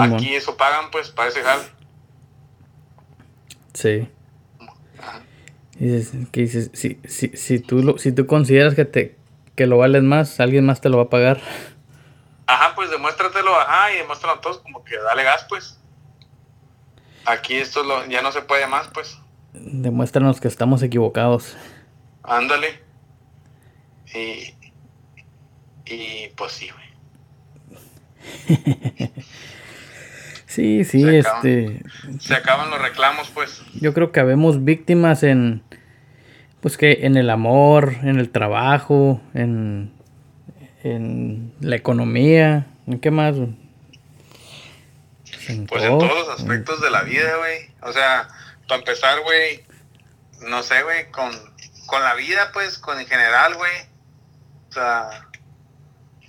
Aquí 0.00 0.34
eso 0.34 0.56
pagan, 0.56 0.90
pues, 0.90 1.10
para 1.10 1.28
ese 1.28 1.42
jale. 1.42 1.64
Sí. 3.74 4.08
Dices, 5.78 6.12
que 6.30 6.40
dices, 6.40 6.70
si, 6.72 7.00
si, 7.04 7.28
si, 7.36 7.58
tú 7.58 7.82
lo, 7.82 7.98
si 7.98 8.12
tú 8.12 8.26
consideras 8.26 8.74
que 8.74 8.84
te 8.84 9.18
que 9.56 9.66
lo 9.66 9.78
vales 9.78 10.02
más, 10.02 10.40
alguien 10.40 10.66
más 10.66 10.80
te 10.80 10.88
lo 10.88 10.98
va 10.98 11.04
a 11.04 11.10
pagar. 11.10 11.40
Ajá, 12.46 12.74
pues 12.74 12.90
demuéstratelo, 12.90 13.54
ajá, 13.58 13.92
y 13.92 13.98
demuéstralo 13.98 14.36
a 14.36 14.40
todos 14.40 14.58
como 14.58 14.84
que 14.84 14.96
dale 14.96 15.24
gas, 15.24 15.46
pues. 15.48 15.78
Aquí 17.26 17.54
esto 17.54 17.82
lo, 17.82 18.06
ya 18.06 18.22
no 18.22 18.32
se 18.32 18.42
puede 18.42 18.66
más, 18.66 18.88
pues. 18.88 19.18
Demuéstranos 19.52 20.40
que 20.40 20.48
estamos 20.48 20.82
equivocados. 20.82 21.56
Ándale. 22.22 22.82
Y, 24.14 24.54
y 25.86 26.28
pues 26.36 26.52
sí, 26.52 26.68
güey. 26.70 26.84
sí, 30.46 30.84
sí, 30.84 31.04
este. 31.08 31.82
se 32.18 32.34
acaban 32.34 32.70
los 32.70 32.80
reclamos, 32.80 33.30
pues. 33.30 33.62
Yo 33.74 33.94
creo 33.94 34.12
que 34.12 34.20
habemos 34.20 34.64
víctimas 34.64 35.22
en. 35.22 35.62
Pues 36.60 36.78
que 36.78 37.00
en 37.02 37.16
el 37.16 37.28
amor, 37.28 37.96
en 38.02 38.18
el 38.18 38.30
trabajo, 38.30 39.20
en. 39.34 39.92
En 40.82 41.54
la 41.60 41.76
economía, 41.76 42.66
¿en 42.86 43.00
qué 43.00 43.10
más? 43.10 43.36
Pues 45.68 45.84
en 45.84 45.98
todos 45.98 46.26
los 46.26 46.40
aspectos 46.40 46.80
de 46.80 46.90
la 46.90 47.02
vida, 47.02 47.36
güey. 47.36 47.70
O 47.82 47.92
sea, 47.92 48.28
para 48.68 48.80
empezar, 48.80 49.20
güey, 49.22 49.64
no 50.48 50.62
sé, 50.62 50.82
güey, 50.82 51.10
con, 51.10 51.30
con 51.86 52.02
la 52.02 52.14
vida, 52.14 52.50
pues, 52.52 52.78
con 52.78 52.98
en 52.98 53.06
general, 53.06 53.54
güey. 53.54 53.72
O 54.70 54.72
sea, 54.72 55.28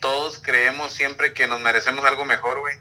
todos 0.01 0.39
creemos 0.39 0.93
siempre 0.93 1.33
que 1.33 1.47
nos 1.47 1.61
merecemos 1.61 2.05
algo 2.05 2.25
mejor, 2.25 2.59
güey. 2.59 2.75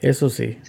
Eso 0.00 0.30
sí. 0.30 0.60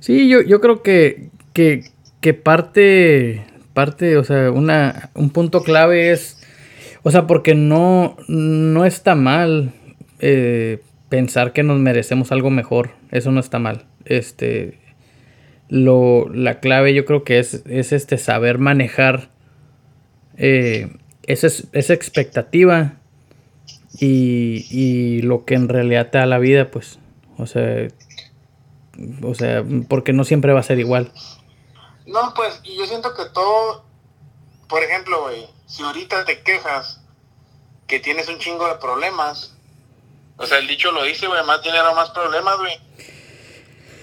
Sí, 0.00 0.28
yo, 0.28 0.40
yo 0.40 0.60
creo 0.60 0.82
que, 0.82 1.30
que, 1.52 1.92
que 2.20 2.34
parte, 2.34 3.46
parte, 3.72 4.16
o 4.16 4.24
sea, 4.24 4.50
una, 4.50 5.10
un 5.14 5.30
punto 5.30 5.62
clave 5.62 6.10
es, 6.10 6.42
o 7.04 7.10
sea, 7.12 7.28
porque 7.28 7.54
no, 7.54 8.16
no 8.26 8.84
está 8.84 9.14
mal 9.14 9.72
eh, 10.18 10.82
pensar 11.12 11.52
que 11.52 11.62
nos 11.62 11.78
merecemos 11.78 12.32
algo 12.32 12.48
mejor. 12.48 12.92
Eso 13.10 13.32
no 13.32 13.40
está 13.40 13.58
mal. 13.58 13.84
Este, 14.06 14.80
lo, 15.68 16.30
la 16.30 16.58
clave 16.58 16.94
yo 16.94 17.04
creo 17.04 17.22
que 17.22 17.38
es, 17.38 17.66
es 17.66 17.92
este 17.92 18.16
saber 18.16 18.56
manejar 18.56 19.28
eh, 20.38 20.96
esa, 21.24 21.48
esa, 21.72 21.92
expectativa 21.92 22.94
y, 24.00 24.64
y, 24.70 25.20
lo 25.20 25.44
que 25.44 25.52
en 25.52 25.68
realidad 25.68 26.08
te 26.08 26.16
da 26.16 26.24
la 26.24 26.38
vida, 26.38 26.70
pues. 26.70 26.98
O 27.36 27.44
sea, 27.44 27.88
o 29.22 29.34
sea, 29.34 29.62
porque 29.86 30.14
no 30.14 30.24
siempre 30.24 30.54
va 30.54 30.60
a 30.60 30.62
ser 30.62 30.78
igual. 30.78 31.12
No, 32.06 32.32
pues, 32.34 32.58
y 32.62 32.78
yo 32.78 32.86
siento 32.86 33.14
que 33.14 33.26
todo, 33.34 33.84
por 34.66 34.82
ejemplo, 34.82 35.24
güey, 35.24 35.46
si 35.66 35.82
ahorita 35.82 36.24
te 36.24 36.40
quejas 36.40 37.02
que 37.86 38.00
tienes 38.00 38.30
un 38.30 38.38
chingo 38.38 38.66
de 38.66 38.76
problemas, 38.76 39.58
o 40.36 40.46
sea, 40.46 40.58
el 40.58 40.66
dicho 40.66 40.90
lo 40.90 41.02
dice, 41.04 41.26
güey, 41.26 41.44
más 41.44 41.62
dinero, 41.62 41.94
más 41.94 42.10
problemas, 42.10 42.58
güey. 42.58 42.80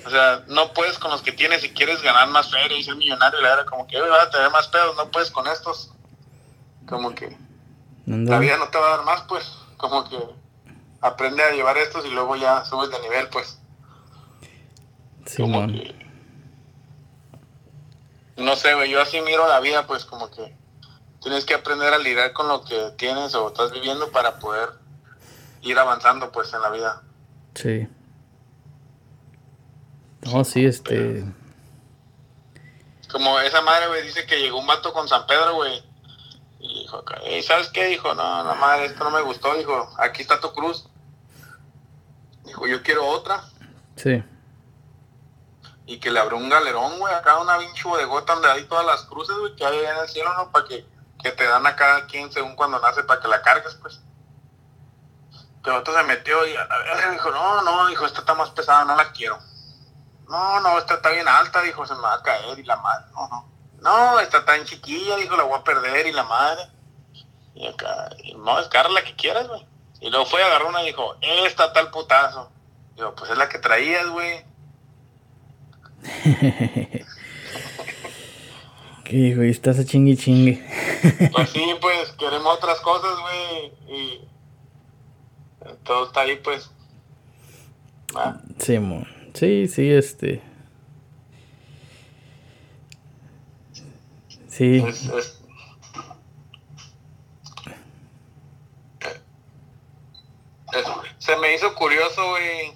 O 0.05 0.09
sea, 0.09 0.43
no 0.47 0.73
puedes 0.73 0.97
con 0.97 1.11
los 1.11 1.21
que 1.21 1.31
tienes 1.31 1.61
si 1.61 1.69
quieres 1.69 2.01
ganar 2.01 2.27
más 2.29 2.49
feria 2.49 2.77
y 2.77 2.83
ser 2.83 2.95
millonario. 2.95 3.41
La 3.41 3.53
era 3.53 3.65
como 3.65 3.85
que, 3.87 3.97
güey, 3.99 4.09
vas 4.09 4.27
a 4.27 4.31
tener 4.31 4.49
más 4.49 4.67
pedos, 4.67 4.95
no 4.95 5.11
puedes 5.11 5.29
con 5.31 5.47
estos. 5.47 5.91
Como 6.87 7.13
que 7.13 7.37
la 8.05 8.39
vida 8.39 8.57
no 8.57 8.69
te 8.69 8.77
va 8.77 8.87
a 8.87 8.97
dar 8.97 9.05
más, 9.05 9.21
pues. 9.23 9.45
Como 9.77 10.07
que 10.09 10.17
aprende 11.01 11.43
a 11.43 11.51
llevar 11.51 11.77
estos 11.77 12.05
y 12.05 12.09
luego 12.09 12.35
ya 12.35 12.65
subes 12.65 12.89
de 12.89 12.99
nivel, 13.01 13.27
pues. 13.29 13.59
Sí, 15.25 15.41
como 15.41 15.67
no 18.39 18.55
sé, 18.55 18.73
güey, 18.73 18.89
yo 18.89 19.01
así 19.01 19.19
miro 19.21 19.47
la 19.47 19.59
vida, 19.59 19.85
pues 19.85 20.05
como 20.05 20.31
que 20.31 20.55
tienes 21.21 21.45
que 21.45 21.53
aprender 21.53 21.93
a 21.93 21.97
lidiar 21.97 22.31
con 22.33 22.47
lo 22.47 22.63
que 22.63 22.91
tienes 22.97 23.35
o 23.35 23.49
estás 23.49 23.71
viviendo 23.71 24.11
para 24.11 24.39
poder 24.39 24.69
ir 25.61 25.77
avanzando 25.77 26.31
pues 26.31 26.53
en 26.53 26.61
la 26.61 26.69
vida. 26.69 27.01
Sí. 27.55 27.87
No, 30.21 30.43
sí, 30.43 30.65
este. 30.65 31.25
Como 33.11 33.39
esa 33.39 33.61
madre, 33.61 33.87
güey, 33.87 34.03
dice 34.03 34.25
que 34.25 34.39
llegó 34.39 34.59
un 34.59 34.67
vato 34.67 34.93
con 34.93 35.07
San 35.07 35.25
Pedro, 35.25 35.55
güey. 35.55 35.83
Y 36.59 36.81
dijo, 36.81 37.03
¿sabes 37.43 37.69
qué? 37.69 37.85
Dijo, 37.85 38.13
no, 38.13 38.43
la 38.43 38.53
madre, 38.53 38.85
esto 38.85 39.03
no 39.03 39.11
me 39.11 39.21
gustó. 39.21 39.55
Dijo, 39.55 39.89
aquí 39.97 40.21
está 40.21 40.39
tu 40.39 40.51
cruz. 40.53 40.87
Dijo, 42.43 42.67
yo 42.67 42.83
quiero 42.83 43.07
otra. 43.07 43.43
Sí. 43.95 44.23
Y 45.85 45.99
que 45.99 46.11
le 46.11 46.19
abrió 46.19 46.37
un 46.37 46.49
galerón, 46.49 46.99
güey, 46.99 47.13
acá 47.13 47.39
una 47.39 47.57
pinche 47.57 47.83
bodegota 47.83 48.33
donde 48.33 48.49
hay 48.49 48.65
todas 48.65 48.85
las 48.85 49.03
cruces, 49.03 49.35
güey, 49.39 49.55
que 49.55 49.65
hay 49.65 49.79
en 49.79 49.97
el 49.97 50.07
cielo, 50.07 50.31
¿no? 50.35 50.51
Para 50.51 50.67
que, 50.67 50.85
que 51.23 51.31
te 51.31 51.45
dan 51.45 51.65
a 51.65 51.75
cada 51.75 52.05
quien 52.05 52.31
según 52.31 52.55
cuando 52.55 52.79
nace, 52.79 53.03
para 53.03 53.19
que 53.21 53.27
la 53.27 53.41
cargues, 53.41 53.73
pues 53.75 54.01
que 55.63 55.71
otro 55.71 55.93
se 55.93 56.03
metió 56.03 56.45
y 56.47 56.51
dijo, 57.11 57.31
no, 57.31 57.61
no, 57.61 57.87
dijo, 57.87 58.05
esta 58.05 58.19
está 58.19 58.33
más 58.33 58.49
pesada, 58.51 58.85
no 58.85 58.95
la 58.95 59.11
quiero. 59.11 59.37
No, 60.27 60.59
no, 60.61 60.77
esta 60.77 60.95
está 60.95 61.09
bien 61.09 61.27
alta, 61.27 61.61
dijo, 61.61 61.85
se 61.85 61.95
me 61.95 62.01
va 62.01 62.13
a 62.13 62.23
caer 62.23 62.59
y 62.59 62.63
la 62.63 62.77
madre, 62.77 63.05
no, 63.13 63.27
no. 63.27 63.49
No, 63.81 64.19
esta 64.19 64.39
está 64.39 64.55
en 64.57 64.65
chiquilla, 64.65 65.15
dijo, 65.15 65.35
la 65.35 65.43
voy 65.43 65.57
a 65.59 65.63
perder 65.63 66.07
y 66.07 66.11
la 66.11 66.23
madre. 66.23 66.63
Y 67.55 67.67
acá, 67.67 68.09
no, 68.37 68.57
descarga 68.57 68.89
la 68.89 69.03
que 69.03 69.15
quieras, 69.15 69.47
güey. 69.47 69.65
Y 70.01 70.09
luego 70.09 70.25
fue, 70.25 70.43
agarró 70.43 70.69
una 70.69 70.83
y 70.83 70.87
dijo, 70.87 71.15
esta 71.21 71.71
el 71.79 71.89
putazo. 71.89 72.51
Digo, 72.95 73.15
pues 73.15 73.31
es 73.31 73.37
la 73.37 73.49
que 73.49 73.59
traías, 73.59 74.07
güey. 74.09 74.45
¿Qué, 79.03 79.35
güey? 79.35 79.49
Estás 79.49 79.79
a 79.79 79.85
chingue 79.85 80.15
chingue. 80.15 80.63
pues 81.33 81.49
sí, 81.49 81.75
pues 81.81 82.11
queremos 82.11 82.55
otras 82.55 82.79
cosas, 82.81 83.17
güey. 83.19 83.73
Y 83.87 84.28
todo 85.89 86.05
está 86.05 86.21
ahí, 86.21 86.35
pues. 86.43 86.69
Ah. 88.15 88.39
Sí, 88.59 88.77
sí, 89.33 89.67
sí, 89.67 89.89
este. 89.89 90.39
Sí. 94.47 94.85
se 101.17 101.37
me 101.37 101.55
hizo 101.55 101.73
curioso, 101.73 102.21
güey. 102.29 102.71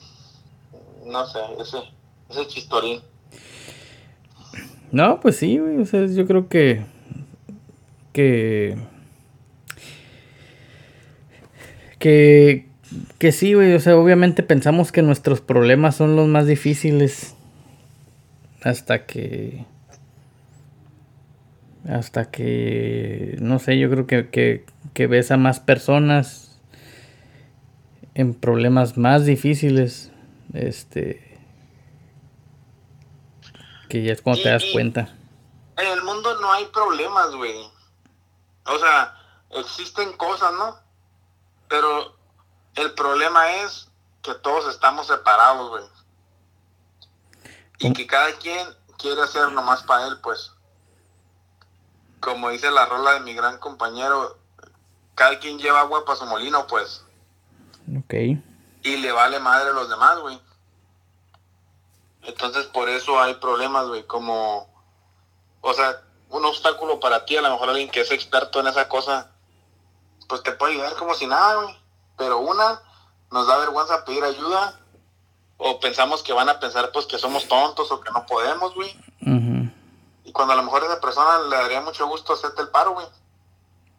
No 1.06 1.28
sé, 1.28 1.40
ese, 1.60 1.78
ese 2.30 2.48
chistorín. 2.48 3.00
No, 4.92 5.20
pues 5.20 5.38
sí, 5.38 5.60
güey. 5.60 5.80
O 5.80 5.86
sea, 5.86 6.08
yo 6.08 6.26
creo 6.26 6.50
que. 6.50 6.84
Que. 8.12 8.76
Que 12.00 12.73
que 13.18 13.32
sí, 13.32 13.54
güey, 13.54 13.74
o 13.74 13.80
sea, 13.80 13.98
obviamente 13.98 14.44
pensamos 14.44 14.92
que 14.92 15.02
nuestros 15.02 15.42
problemas 15.42 15.96
son 15.96 16.16
los 16.16 16.28
más 16.28 16.48
difíciles 16.48 17.36
hasta 18.64 19.06
que... 19.06 19.66
Hasta 21.90 22.32
que, 22.32 23.36
no 23.42 23.60
sé, 23.60 23.78
yo 23.78 23.90
creo 23.90 24.08
que, 24.08 24.30
que, 24.30 24.66
que 24.94 25.08
ves 25.08 25.32
a 25.32 25.38
más 25.38 25.60
personas 25.60 26.58
en 28.14 28.34
problemas 28.34 28.98
más 28.98 29.26
difíciles, 29.26 30.12
este... 30.54 31.38
Que 33.90 34.04
ya 34.04 34.14
es 34.14 34.22
cuando 34.22 34.42
te 34.42 34.50
das 34.50 34.64
cuenta. 34.72 35.14
En 35.78 35.88
el 35.88 36.04
mundo 36.04 36.40
no 36.40 36.52
hay 36.52 36.66
problemas, 36.66 37.36
güey. 37.36 37.56
O 38.66 38.80
sea, 38.80 39.14
existen 39.60 40.14
cosas, 40.14 40.54
¿no? 40.54 40.76
Pero 41.68 42.13
el 42.76 42.94
problema 42.94 43.52
es 43.64 43.90
que 44.22 44.34
todos 44.36 44.68
estamos 44.68 45.08
separados, 45.08 45.70
güey. 45.70 45.84
Y 47.80 47.94
que 47.94 48.08
cada 48.08 48.32
quien 48.34 48.68
quiere 48.98 49.22
hacer 49.22 49.52
nomás 49.52 49.84
para 49.84 50.08
él, 50.08 50.20
pues. 50.22 50.52
Como 52.20 52.50
dice 52.50 52.72
la 52.72 52.86
rola 52.86 53.14
de 53.14 53.20
mi 53.20 53.34
gran 53.34 53.58
compañero, 53.58 54.38
cada 55.16 55.38
quien 55.40 55.60
lleva 55.60 55.82
agua 55.82 56.06
para 56.06 56.18
su 56.18 56.26
molino, 56.26 56.66
pues. 56.68 57.04
Ok. 58.00 58.14
Y 58.84 58.98
le 58.98 59.12
vale 59.12 59.40
madre 59.40 59.70
a 59.70 59.74
los 59.74 59.90
demás, 59.90 60.20
güey. 60.20 60.42
Entonces 62.24 62.66
por 62.68 62.90
eso 62.90 63.22
hay 63.22 63.34
problemas, 63.36 63.88
güey, 63.88 64.06
como, 64.08 64.70
o 65.62 65.74
sea, 65.74 66.02
un 66.30 66.46
obstáculo 66.46 67.00
para 67.00 67.26
ti, 67.26 67.36
a 67.36 67.42
lo 67.42 67.52
mejor 67.52 67.70
alguien 67.70 67.90
que 67.90 68.02
es 68.02 68.12
experto 68.12 68.62
en 68.62 68.68
esa 68.68 68.88
cosa, 68.88 69.32
pues 70.28 70.42
te 70.42 70.54
puede 70.54 70.74
ayudar 70.74 70.94
como 70.96 71.14
si 71.14 71.28
nada, 71.28 71.62
güey. 71.62 71.83
Pero 72.18 72.40
una, 72.40 72.82
nos 73.32 73.48
da 73.48 73.58
vergüenza 73.58 74.06
pedir 74.06 74.24
ayuda, 74.24 74.80
o 75.58 75.80
pensamos 75.80 76.24
que 76.24 76.34
van 76.34 76.50
a 76.50 76.60
pensar 76.60 76.92
pues 76.92 77.06
que 77.06 77.18
somos 77.18 77.48
tontos 77.48 77.92
o 77.92 78.02
que 78.02 78.12
no 78.12 78.26
podemos, 78.26 78.74
güey. 78.76 78.96
Y 80.26 80.32
cuando 80.32 80.54
a 80.54 80.56
lo 80.56 80.64
mejor 80.64 80.84
esa 80.84 81.00
persona 81.00 81.40
le 81.48 81.56
daría 81.56 81.82
mucho 81.82 82.08
gusto 82.08 82.34
hacerte 82.34 82.62
el 82.62 82.70
paro, 82.70 82.94
güey. 82.94 83.08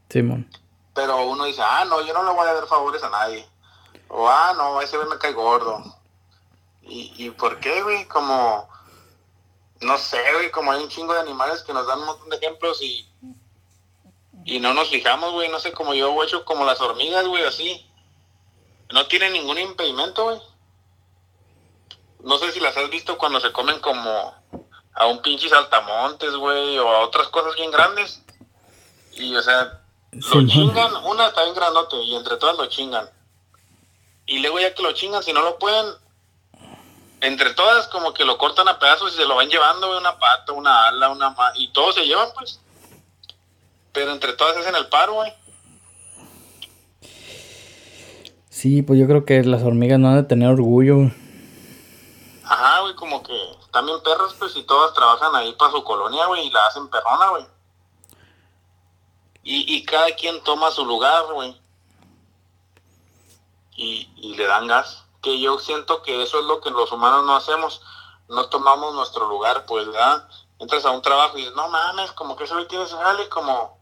Simón. 0.09 0.49
Pero 0.95 1.25
uno 1.27 1.45
dice, 1.45 1.63
ah, 1.63 1.85
no, 1.85 2.01
yo 2.03 2.13
no 2.13 2.23
le 2.25 2.33
voy 2.33 2.47
a 2.47 2.55
dar 2.55 2.67
favores 2.67 3.03
a 3.03 3.11
nadie. 3.11 3.47
O, 4.09 4.29
ah, 4.29 4.53
no, 4.57 4.81
ese 4.81 4.97
güey 4.97 5.09
me 5.09 5.19
cae 5.19 5.33
gordo. 5.33 5.83
¿Y, 6.83 7.13
y 7.17 7.31
por 7.31 7.59
qué, 7.61 7.83
güey? 7.83 8.07
Como, 8.07 8.69
no 9.81 9.99
sé, 9.99 10.23
güey, 10.35 10.51
como 10.51 10.71
hay 10.71 10.83
un 10.83 10.89
chingo 10.89 11.15
de 11.15 11.21
animales 11.21 11.63
que 11.63 11.73
nos 11.73 11.87
dan 11.87 12.01
un 12.01 12.07
montón 12.07 12.29
de 12.31 12.37
ejemplos 12.37 12.81
y, 12.83 13.09
y 14.45 14.61
no 14.61 14.73
nos 14.75 14.91
fijamos, 14.91 15.33
güey. 15.33 15.49
No 15.49 15.59
sé, 15.59 15.73
como 15.73 15.95
yo 15.95 16.23
he 16.23 16.27
hecho 16.27 16.45
como 16.45 16.65
las 16.65 16.81
hormigas, 16.81 17.27
güey, 17.27 17.45
así. 17.45 17.91
No 18.95 19.09
tienen 19.09 19.33
ningún 19.33 19.59
impedimento, 19.59 20.23
güey. 20.23 20.41
No 22.21 22.39
sé 22.39 22.53
si 22.53 22.61
las 22.61 22.77
has 22.77 22.89
visto 22.91 23.19
cuando 23.19 23.41
se 23.41 23.51
comen 23.51 23.81
como 23.81 24.33
a 24.95 25.07
un 25.07 25.21
pinche 25.21 25.49
saltamontes, 25.49 26.37
güey, 26.37 26.79
o 26.79 26.89
a 26.89 27.01
otras 27.01 27.27
cosas 27.27 27.57
bien 27.57 27.73
grandes. 27.73 28.23
Y, 29.15 29.35
o 29.35 29.43
sea, 29.43 29.81
lo 30.13 30.47
chingan, 30.47 30.95
una 31.07 31.27
está 31.27 31.43
bien 31.43 31.57
grandote, 31.57 31.97
y 31.97 32.15
entre 32.15 32.37
todas 32.37 32.57
lo 32.57 32.67
chingan. 32.67 33.11
Y 34.27 34.39
luego 34.39 34.61
ya 34.61 34.73
que 34.73 34.85
lo 34.85 34.93
chingan, 34.93 35.25
si 35.25 35.33
no 35.33 35.43
lo 35.43 35.59
pueden, 35.59 35.93
entre 37.21 37.53
todas 37.55 37.89
como 37.89 38.15
que 38.15 38.25
lo 38.25 38.39
cortan 38.39 38.69
a 38.69 38.79
pedazos 38.79 39.13
y 39.13 39.17
se 39.17 39.27
lo 39.27 39.35
van 39.35 39.51
llevando, 39.51 39.99
una 39.99 40.17
pata, 40.21 40.53
una 40.53 40.87
ala, 40.87 41.09
una 41.09 41.31
ma 41.31 41.51
y 41.57 41.73
todos 41.73 41.97
se 41.97 42.07
llevan, 42.07 42.29
pues. 42.33 42.61
Pero 43.93 44.13
entre 44.13 44.35
todas 44.35 44.57
hacen 44.57 44.77
el 44.77 44.87
paro, 44.87 45.15
güey. 45.15 45.35
Sí, 48.55 48.83
pues 48.83 49.01
yo 49.01 49.09
creo 49.09 49.25
que 49.25 49.43
las 49.43 49.65
hormigas 49.65 49.99
no 49.99 50.11
han 50.11 50.15
de 50.15 50.23
tener 50.23 50.49
orgullo. 50.49 51.11
Ajá, 52.45 52.83
güey, 52.83 52.95
como 52.95 53.21
que 53.21 53.37
también 53.73 54.01
perros, 54.05 54.37
pues, 54.39 54.55
y 54.55 54.63
todas 54.63 54.95
trabajan 54.95 55.35
ahí 55.35 55.53
para 55.55 55.73
su 55.73 55.83
colonia, 55.83 56.27
güey, 56.27 56.47
y 56.47 56.51
la 56.51 56.65
hacen 56.67 56.87
perrona, 56.87 57.31
güey. 57.31 57.47
Y, 59.43 59.75
y 59.75 59.85
cada 59.85 60.07
quien 60.15 60.41
toma 60.45 60.71
su 60.71 60.87
lugar, 60.87 61.25
güey. 61.33 61.61
Y, 63.75 64.09
y 64.19 64.37
le 64.37 64.47
dan 64.47 64.69
gas 64.69 65.05
que 65.21 65.41
yo 65.41 65.59
siento 65.59 66.03
que 66.03 66.23
eso 66.23 66.39
es 66.39 66.47
lo 66.47 66.61
que 66.61 66.71
los 66.71 66.93
humanos 66.93 67.27
no 67.27 67.35
hacemos, 67.35 67.83
no 68.29 68.49
tomamos 68.51 68.95
nuestro 68.95 69.29
lugar, 69.29 69.67
pues, 69.67 69.85
¿verdad? 69.89 70.29
Entras 70.61 70.85
a 70.85 70.93
un 70.93 71.03
trabajo 71.03 71.37
y 71.37 71.41
dices, 71.41 71.57
no 71.57 71.69
mames, 71.69 72.13
como 72.13 72.37
que 72.37 72.45
eso 72.45 72.55
le 72.55 72.67
tienes 72.67 72.95
jale, 72.95 73.29
como, 73.31 73.77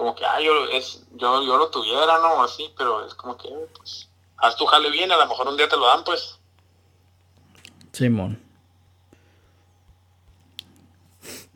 como 0.00 0.14
que, 0.14 0.24
ah, 0.24 0.40
yo, 0.40 0.50
es, 0.72 1.06
yo, 1.16 1.44
yo 1.44 1.58
lo 1.58 1.68
tuviera, 1.68 2.18
¿no? 2.22 2.42
Así, 2.42 2.72
pero 2.74 3.04
es 3.04 3.12
como 3.12 3.36
que, 3.36 3.50
pues, 3.76 4.08
haz 4.38 4.56
tu 4.56 4.64
jale 4.64 4.90
bien, 4.90 5.12
a 5.12 5.18
lo 5.18 5.26
mejor 5.26 5.46
un 5.46 5.58
día 5.58 5.68
te 5.68 5.76
lo 5.76 5.86
dan, 5.86 6.04
pues. 6.04 6.38
Simón. 7.92 8.40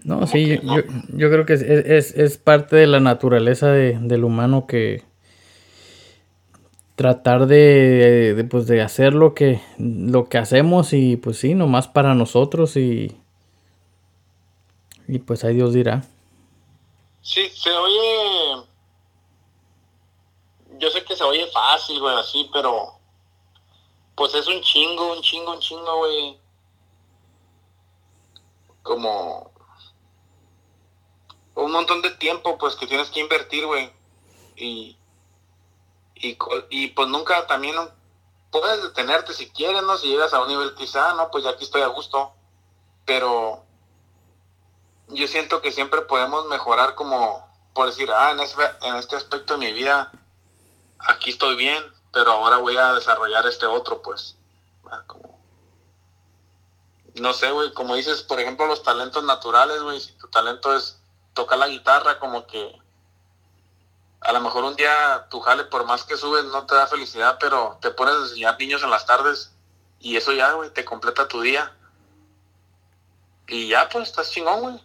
No, 0.02 0.26
sí, 0.26 0.60
Yo, 0.62 0.82
yo, 1.08 1.30
creo 1.30 1.46
que 1.46 1.54
es, 1.54 1.62
es, 1.62 2.10
es, 2.18 2.36
parte 2.36 2.76
de 2.76 2.86
la 2.86 3.00
naturaleza 3.00 3.68
de, 3.68 3.98
del 3.98 4.24
humano 4.24 4.66
que, 4.66 5.02
tratar 6.96 7.46
de, 7.46 8.46
pues 8.50 8.66
de 8.66 8.82
hacer 8.82 9.14
lo 9.14 9.32
que 9.32 9.62
lo 9.78 10.28
que 10.28 10.36
hacemos 10.36 10.92
y 10.92 11.16
pues 11.16 11.38
sí 11.38 11.54
nomás 11.54 11.88
para 11.88 12.14
nosotros 12.14 12.76
y 12.76 13.16
y 15.08 15.18
pues 15.20 15.44
ahí 15.44 15.54
Dios 15.54 15.72
dirá 15.72 16.04
sí 17.24 17.48
se 17.48 17.70
oye 17.70 18.66
yo 20.78 20.90
sé 20.90 21.04
que 21.04 21.16
se 21.16 21.24
oye 21.24 21.46
fácil 21.50 21.98
güey 21.98 22.14
así 22.16 22.48
pero 22.52 22.98
pues 24.14 24.34
es 24.34 24.46
un 24.46 24.60
chingo 24.60 25.12
un 25.12 25.22
chingo 25.22 25.52
un 25.52 25.60
chingo 25.60 25.96
güey. 25.98 26.38
Como 28.82 29.50
un 31.54 31.72
montón 31.72 32.02
de 32.02 32.10
tiempo 32.10 32.58
pues 32.58 32.76
que 32.76 32.86
tienes 32.86 33.10
que 33.10 33.20
invertir 33.20 33.66
güey. 33.66 33.90
Y 34.56 34.96
y, 36.16 36.38
y 36.70 36.88
pues 36.88 37.08
nunca 37.08 37.46
también 37.46 37.74
puedes 38.50 38.82
detenerte 38.82 39.32
si 39.32 39.50
quieres, 39.50 39.82
¿no? 39.82 39.98
Si 39.98 40.08
llegas 40.08 40.32
a 40.32 40.40
un 40.40 40.48
nivel 40.48 40.74
quizá, 40.74 41.12
no, 41.14 41.30
pues 41.30 41.44
ya 41.44 41.50
aquí 41.50 41.64
estoy 41.64 41.82
a 41.82 41.88
gusto, 41.88 42.32
pero 43.04 43.64
yo 45.08 45.26
siento 45.28 45.60
que 45.60 45.72
siempre 45.72 46.02
podemos 46.02 46.46
mejorar 46.46 46.94
como, 46.94 47.46
por 47.72 47.86
decir, 47.86 48.10
ah, 48.10 48.32
en, 48.32 48.40
en 48.88 48.96
este 48.96 49.16
aspecto 49.16 49.54
de 49.54 49.66
mi 49.66 49.72
vida, 49.72 50.10
aquí 50.98 51.30
estoy 51.30 51.56
bien, 51.56 51.82
pero 52.12 52.32
ahora 52.32 52.58
voy 52.58 52.76
a 52.76 52.94
desarrollar 52.94 53.46
este 53.46 53.66
otro, 53.66 54.02
pues, 54.02 54.36
como, 55.06 55.38
no 57.16 57.32
sé, 57.32 57.50
güey, 57.50 57.72
como 57.72 57.94
dices, 57.94 58.22
por 58.22 58.40
ejemplo, 58.40 58.66
los 58.66 58.82
talentos 58.82 59.24
naturales, 59.24 59.82
güey, 59.82 60.00
si 60.00 60.12
tu 60.12 60.28
talento 60.28 60.74
es 60.74 61.00
tocar 61.32 61.58
la 61.58 61.68
guitarra, 61.68 62.18
como 62.18 62.46
que 62.46 62.80
a 64.20 64.32
lo 64.32 64.40
mejor 64.40 64.64
un 64.64 64.74
día 64.74 65.26
tu 65.28 65.40
jale, 65.40 65.64
por 65.64 65.84
más 65.84 66.04
que 66.04 66.16
subes, 66.16 66.44
no 66.46 66.64
te 66.66 66.74
da 66.74 66.86
felicidad, 66.86 67.36
pero 67.38 67.78
te 67.80 67.90
pones 67.90 68.14
a 68.14 68.22
enseñar 68.22 68.58
niños 68.58 68.82
en 68.82 68.90
las 68.90 69.04
tardes 69.04 69.52
y 70.00 70.16
eso 70.16 70.32
ya, 70.32 70.52
güey, 70.52 70.70
te 70.70 70.84
completa 70.84 71.28
tu 71.28 71.40
día. 71.40 71.72
Y 73.46 73.68
ya, 73.68 73.88
pues, 73.90 74.08
estás 74.08 74.30
chingón, 74.30 74.60
güey. 74.60 74.84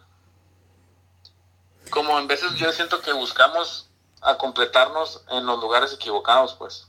Como 1.90 2.18
en 2.18 2.26
veces 2.26 2.54
yo 2.54 2.72
siento 2.72 3.00
que 3.00 3.12
buscamos 3.12 3.88
a 4.22 4.36
completarnos 4.36 5.22
en 5.30 5.46
los 5.46 5.60
lugares 5.60 5.92
equivocados, 5.92 6.54
pues. 6.54 6.86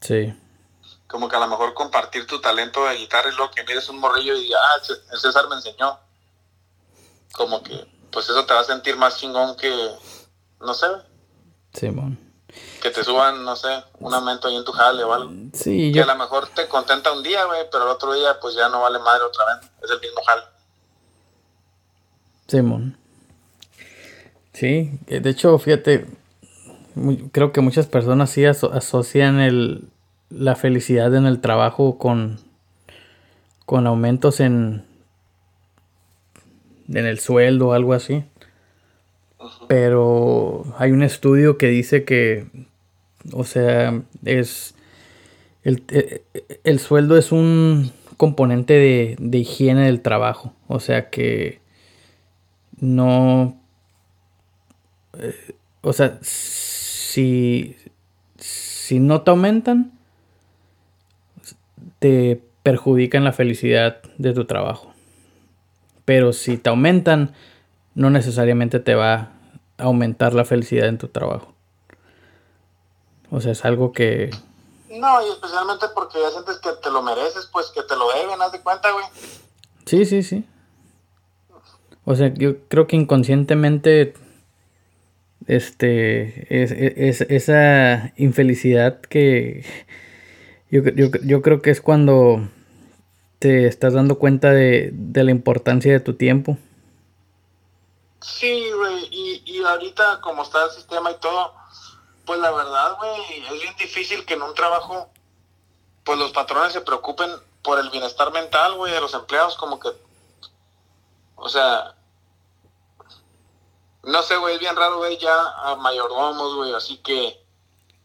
Sí. 0.00 0.34
Como 1.06 1.28
que 1.28 1.36
a 1.36 1.40
lo 1.40 1.48
mejor 1.48 1.74
compartir 1.74 2.26
tu 2.26 2.40
talento 2.40 2.84
de 2.84 2.96
guitarra 2.96 3.30
y 3.30 3.36
lo 3.36 3.50
que 3.50 3.64
mires 3.64 3.88
un 3.88 3.98
morrillo 3.98 4.36
y 4.36 4.42
digas, 4.42 4.60
ah, 4.62 5.16
César 5.16 5.48
me 5.48 5.56
enseñó. 5.56 5.98
Como 7.32 7.62
que, 7.62 7.86
pues 8.10 8.28
eso 8.28 8.44
te 8.44 8.54
va 8.54 8.60
a 8.60 8.64
sentir 8.64 8.96
más 8.96 9.18
chingón 9.18 9.56
que, 9.56 9.90
no 10.60 10.74
sé, 10.74 10.86
Simón. 11.72 12.18
Que 12.82 12.90
te 12.90 13.04
suban, 13.04 13.44
no 13.44 13.54
sé, 13.54 13.84
un 14.00 14.12
aumento 14.12 14.48
ahí 14.48 14.56
en 14.56 14.64
tu 14.64 14.72
jale 14.72 15.04
o 15.04 15.12
algo. 15.12 15.30
Sí, 15.52 15.92
que 15.92 16.02
a 16.02 16.06
lo 16.06 16.16
mejor 16.16 16.48
te 16.48 16.66
contenta 16.68 17.12
un 17.12 17.22
día, 17.22 17.44
güey, 17.44 17.68
pero 17.70 17.84
el 17.84 17.90
otro 17.90 18.12
día 18.12 18.40
pues 18.40 18.54
ya 18.54 18.68
no 18.68 18.80
vale 18.80 18.98
madre 18.98 19.22
otra 19.22 19.44
vez. 19.44 19.70
Es 19.82 19.90
el 19.90 20.00
mismo 20.00 20.20
jale. 20.26 20.42
Simón. 22.48 22.96
Sí, 22.96 22.99
de 24.66 25.30
hecho, 25.30 25.58
fíjate, 25.58 26.06
creo 27.32 27.52
que 27.52 27.60
muchas 27.60 27.86
personas 27.86 28.30
sí 28.30 28.44
asocian 28.44 29.40
el, 29.40 29.88
la 30.30 30.56
felicidad 30.56 31.14
en 31.14 31.26
el 31.26 31.40
trabajo 31.40 31.98
con, 31.98 32.38
con 33.66 33.86
aumentos 33.86 34.40
en, 34.40 34.84
en 36.88 37.06
el 37.06 37.18
sueldo 37.18 37.68
o 37.68 37.72
algo 37.72 37.92
así. 37.92 38.24
Pero 39.68 40.64
hay 40.78 40.92
un 40.92 41.02
estudio 41.02 41.56
que 41.56 41.68
dice 41.68 42.04
que, 42.04 42.46
o 43.32 43.44
sea, 43.44 44.02
es 44.24 44.74
el, 45.62 45.82
eh, 45.88 46.22
el 46.64 46.78
sueldo 46.78 47.16
es 47.16 47.32
un 47.32 47.92
componente 48.16 48.74
de, 48.74 49.16
de, 49.18 49.38
higiene 49.38 49.86
del 49.86 50.02
trabajo. 50.02 50.52
O 50.68 50.80
sea 50.80 51.10
que 51.10 51.60
no... 52.80 53.59
Eh, 55.18 55.54
o 55.82 55.92
sea, 55.92 56.18
si, 56.22 57.76
si 58.38 59.00
no 59.00 59.22
te 59.22 59.30
aumentan, 59.30 59.92
te 61.98 62.42
perjudican 62.62 63.24
la 63.24 63.32
felicidad 63.32 64.00
de 64.18 64.32
tu 64.32 64.44
trabajo. 64.44 64.92
Pero 66.04 66.32
si 66.32 66.56
te 66.56 66.70
aumentan, 66.70 67.34
no 67.94 68.10
necesariamente 68.10 68.80
te 68.80 68.94
va 68.94 69.14
a 69.78 69.84
aumentar 69.84 70.34
la 70.34 70.44
felicidad 70.44 70.88
en 70.88 70.98
tu 70.98 71.08
trabajo. 71.08 71.54
O 73.30 73.40
sea, 73.40 73.52
es 73.52 73.64
algo 73.64 73.92
que... 73.92 74.30
No, 74.90 75.26
y 75.26 75.30
especialmente 75.30 75.86
porque 75.94 76.18
ya 76.20 76.30
sientes 76.30 76.58
que 76.58 76.70
te 76.82 76.90
lo 76.90 77.00
mereces, 77.02 77.48
pues 77.52 77.70
que 77.70 77.82
te 77.82 77.94
lo 77.96 78.12
deben, 78.12 78.42
haz 78.42 78.52
de 78.52 78.60
cuenta, 78.60 78.90
güey. 78.90 79.04
Sí, 79.86 80.04
sí, 80.04 80.22
sí. 80.22 80.44
O 82.04 82.16
sea, 82.16 82.34
yo 82.34 82.66
creo 82.66 82.86
que 82.88 82.96
inconscientemente, 82.96 84.14
este, 85.56 86.46
es, 86.50 87.20
esa 87.22 88.12
infelicidad 88.16 89.00
que 89.00 89.64
yo, 90.70 90.82
yo, 90.84 91.42
creo 91.42 91.62
que 91.62 91.70
es 91.70 91.80
cuando 91.80 92.48
te 93.38 93.66
estás 93.66 93.94
dando 93.94 94.18
cuenta 94.18 94.52
de, 94.52 94.90
de 94.92 95.24
la 95.24 95.30
importancia 95.30 95.92
de 95.92 96.00
tu 96.00 96.14
tiempo. 96.14 96.56
Sí, 98.20 98.70
güey, 98.76 99.08
y 99.10 99.30
y 99.60 99.64
ahorita 99.64 100.20
como 100.20 100.42
está 100.42 100.64
el 100.64 100.70
sistema 100.70 101.10
y 101.10 101.16
todo, 101.16 101.52
pues 102.24 102.38
la 102.40 102.50
verdad, 102.50 102.96
güey, 102.98 103.42
es 103.42 103.62
bien 103.62 103.76
difícil 103.76 104.24
que 104.24 104.34
en 104.34 104.42
un 104.42 104.54
trabajo, 104.54 105.10
pues 106.04 106.18
los 106.18 106.32
patrones 106.32 106.72
se 106.72 106.80
preocupen 106.80 107.30
por 107.62 107.78
el 107.78 107.90
bienestar 107.90 108.32
mental, 108.32 108.74
güey, 108.74 108.92
de 108.92 109.00
los 109.00 109.12
empleados, 109.12 109.56
como 109.56 109.78
que, 109.78 109.88
o 111.36 111.48
sea, 111.48 111.94
no 114.02 114.22
sé, 114.22 114.36
güey, 114.36 114.54
es 114.54 114.60
bien 114.60 114.76
raro, 114.76 114.98
güey, 114.98 115.18
ya 115.18 115.34
a 115.58 115.76
mayordomos, 115.76 116.54
güey, 116.56 116.74
así 116.74 116.98
que, 116.98 117.42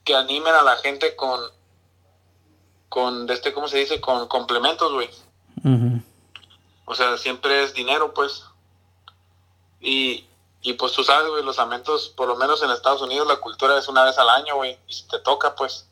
que 0.03 0.15
animen 0.15 0.53
a 0.53 0.61
la 0.61 0.77
gente 0.77 1.15
con, 1.15 1.39
con, 2.89 3.29
este, 3.29 3.53
¿cómo 3.53 3.67
se 3.67 3.77
dice? 3.77 4.01
Con 4.01 4.27
complementos, 4.27 4.91
güey. 4.91 5.09
O 6.85 6.93
sea, 6.93 7.17
siempre 7.17 7.63
es 7.63 7.73
dinero, 7.73 8.13
pues. 8.13 8.43
Y, 9.79 10.27
y 10.61 10.73
pues 10.73 10.93
tú 10.93 11.03
sabes, 11.03 11.29
güey, 11.29 11.43
los 11.43 11.57
aumentos, 11.57 12.09
por 12.09 12.27
lo 12.27 12.35
menos 12.35 12.61
en 12.61 12.69
Estados 12.69 13.01
Unidos, 13.01 13.27
la 13.27 13.37
cultura 13.37 13.77
es 13.77 13.87
una 13.87 14.03
vez 14.03 14.17
al 14.17 14.29
año, 14.29 14.55
güey. 14.55 14.77
Y 14.87 14.93
si 14.93 15.07
te 15.07 15.19
toca, 15.19 15.55
pues. 15.55 15.87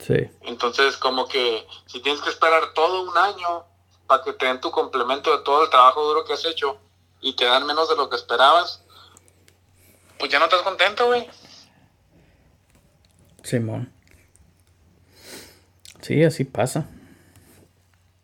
Sí. 0.00 0.28
Entonces, 0.42 0.96
como 0.96 1.26
que 1.28 1.66
si 1.86 2.00
tienes 2.00 2.20
que 2.20 2.30
esperar 2.30 2.74
todo 2.74 3.02
un 3.02 3.16
año 3.16 3.64
para 4.06 4.22
que 4.22 4.32
te 4.32 4.46
den 4.46 4.60
tu 4.60 4.70
complemento 4.70 5.36
de 5.36 5.42
todo 5.44 5.64
el 5.64 5.70
trabajo 5.70 6.04
duro 6.04 6.24
que 6.24 6.32
has 6.32 6.44
hecho 6.44 6.78
y 7.20 7.34
te 7.34 7.44
dan 7.44 7.66
menos 7.66 7.88
de 7.88 7.96
lo 7.96 8.08
que 8.08 8.16
esperabas, 8.16 8.82
pues 10.18 10.30
ya 10.30 10.38
no 10.38 10.44
estás 10.46 10.62
contento, 10.62 11.06
güey. 11.06 11.28
Simón. 13.42 13.92
Sí, 16.00 16.22
así 16.24 16.44
pasa 16.44 16.86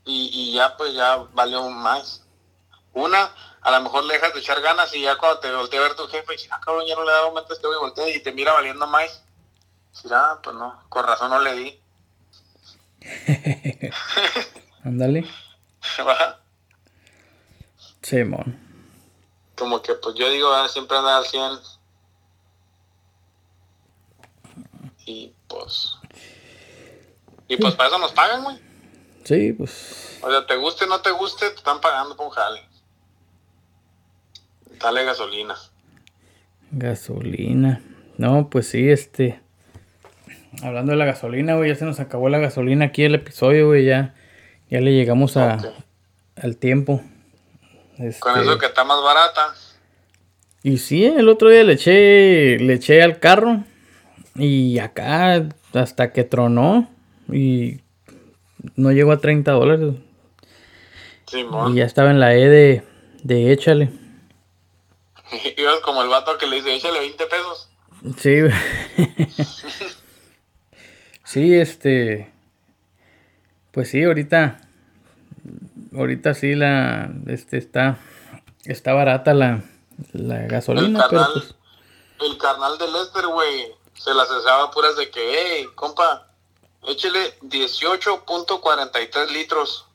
y, 0.04 0.30
y 0.32 0.54
ya 0.54 0.76
pues 0.76 0.94
ya 0.94 1.16
valió 1.32 1.68
más. 1.70 2.24
Una, 2.92 3.34
a 3.60 3.70
lo 3.70 3.80
mejor 3.80 4.04
le 4.04 4.14
dejas 4.14 4.34
de 4.34 4.40
echar 4.40 4.60
ganas 4.60 4.94
y 4.94 5.02
ya 5.02 5.16
cuando 5.16 5.40
te 5.40 5.52
voltea 5.52 5.80
a 5.80 5.84
ver 5.84 5.96
tu 5.96 6.06
jefe 6.08 6.34
y 6.34 6.36
dices, 6.36 6.50
ah, 6.52 6.60
cabrón, 6.62 6.86
ya 6.86 6.94
no 6.94 7.04
le 7.04 7.10
he 7.10 7.14
dado 7.14 7.28
aumento 7.28 7.54
este 7.54 7.66
güey, 7.66 7.78
voltea 7.78 8.08
y 8.08 8.22
te 8.22 8.32
mira 8.32 8.52
valiendo 8.52 8.86
más. 8.86 9.24
Y 10.04 10.08
ah, 10.10 10.38
pues 10.42 10.56
no, 10.56 10.82
con 10.88 11.06
razón 11.06 11.30
no 11.30 11.40
le 11.40 11.54
di. 11.54 11.80
Ándale. 14.84 15.26
Simón. 18.02 18.58
Como 19.56 19.80
que 19.80 19.94
pues 19.94 20.14
yo 20.16 20.28
digo, 20.28 20.52
ah, 20.52 20.68
siempre 20.68 20.98
anda 20.98 21.16
al 21.16 21.26
100. 21.26 21.58
Y 25.12 25.34
pues. 25.46 25.96
Y 27.46 27.58
pues 27.58 27.74
para 27.74 27.90
eso 27.90 27.98
nos 27.98 28.12
pagan, 28.12 28.44
güey. 28.44 28.56
Sí, 29.24 29.52
pues. 29.52 30.18
O 30.22 30.30
sea, 30.30 30.46
te 30.46 30.56
guste 30.56 30.86
o 30.86 30.88
no 30.88 31.02
te 31.02 31.10
guste, 31.10 31.50
te 31.50 31.56
están 31.56 31.80
pagando 31.80 32.16
por 32.16 32.26
un 32.26 32.32
jale. 32.32 32.62
Dale 34.80 35.04
gasolina. 35.04 35.54
Gasolina. 36.70 37.82
No, 38.16 38.48
pues 38.48 38.68
sí, 38.68 38.88
este. 38.88 39.40
Hablando 40.62 40.92
de 40.92 40.98
la 40.98 41.04
gasolina, 41.04 41.56
güey, 41.56 41.68
ya 41.68 41.76
se 41.76 41.84
nos 41.84 42.00
acabó 42.00 42.30
la 42.30 42.38
gasolina 42.38 42.86
aquí 42.86 43.04
el 43.04 43.14
episodio, 43.14 43.66
güey, 43.68 43.84
ya, 43.84 44.14
ya 44.70 44.80
le 44.80 44.92
llegamos 44.92 45.36
a, 45.36 45.58
al 46.36 46.56
tiempo. 46.56 47.02
Con 48.18 48.40
eso 48.40 48.52
este 48.52 48.58
que 48.60 48.66
está 48.66 48.84
más 48.84 49.02
barata. 49.02 49.54
Y 50.62 50.78
sí, 50.78 51.04
el 51.04 51.28
otro 51.28 51.48
día 51.50 51.64
le 51.64 51.74
eché, 51.74 52.58
le 52.58 52.74
eché 52.74 53.02
al 53.02 53.18
carro 53.18 53.64
y 54.34 54.78
acá 54.78 55.48
hasta 55.74 56.12
que 56.12 56.24
tronó 56.24 56.88
y 57.30 57.80
no 58.76 58.92
llegó 58.92 59.12
a 59.12 59.20
30 59.20 59.52
dólares. 59.52 59.94
y 61.32 61.74
ya 61.74 61.84
estaba 61.84 62.10
en 62.10 62.20
la 62.20 62.34
E 62.34 62.48
de, 62.48 62.82
de 63.22 63.52
échale. 63.52 63.90
Ibas 65.56 65.80
como 65.80 66.02
el 66.02 66.08
vato 66.08 66.36
que 66.38 66.46
le 66.46 66.56
dice, 66.56 66.74
échale 66.74 67.00
20 67.00 67.26
pesos. 67.26 67.68
Sí, 68.18 68.36
sí, 71.24 71.54
este. 71.54 72.32
Pues 73.70 73.90
sí, 73.90 74.02
ahorita. 74.02 74.60
Ahorita 75.96 76.34
sí 76.34 76.54
la. 76.54 77.12
Este 77.28 77.58
está. 77.58 77.98
Está 78.64 78.92
barata 78.92 79.34
la, 79.34 79.62
la 80.12 80.38
gasolina. 80.46 81.04
El 81.04 81.10
carnal, 81.10 81.30
pues 81.32 81.54
el 82.28 82.38
carnal 82.38 82.78
de 82.78 82.90
Lester, 82.90 83.26
güey. 83.26 83.81
Se 83.94 84.14
las 84.14 84.28
cesaba 84.28 84.70
puras 84.70 84.96
de 84.96 85.10
que, 85.10 85.20
hey, 85.38 85.68
compa, 85.74 86.28
échele 86.82 87.38
18.43 87.40 89.28
litros. 89.28 89.86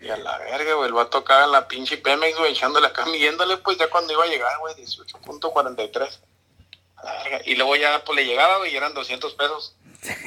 Y 0.00 0.08
a 0.08 0.16
la 0.16 0.38
verga, 0.38 0.74
güey, 0.74 0.88
el 0.88 0.96
va 0.96 1.02
a 1.02 1.10
tocar 1.10 1.44
en 1.44 1.52
la 1.52 1.68
pinche 1.68 1.98
Pemex, 1.98 2.38
güey, 2.38 2.52
echándole 2.52 2.86
acá, 2.86 3.04
midiéndole, 3.06 3.58
pues 3.58 3.76
ya 3.76 3.90
cuando 3.90 4.12
iba 4.12 4.24
a 4.24 4.28
llegar, 4.28 4.58
güey, 4.58 4.74
18.43. 4.74 6.20
Y 7.46 7.54
luego 7.56 7.76
ya, 7.76 8.02
pues 8.04 8.16
le 8.16 8.24
llegaba, 8.24 8.58
güey, 8.58 8.72
y 8.72 8.76
eran 8.76 8.94
200 8.94 9.34
pesos. 9.34 9.76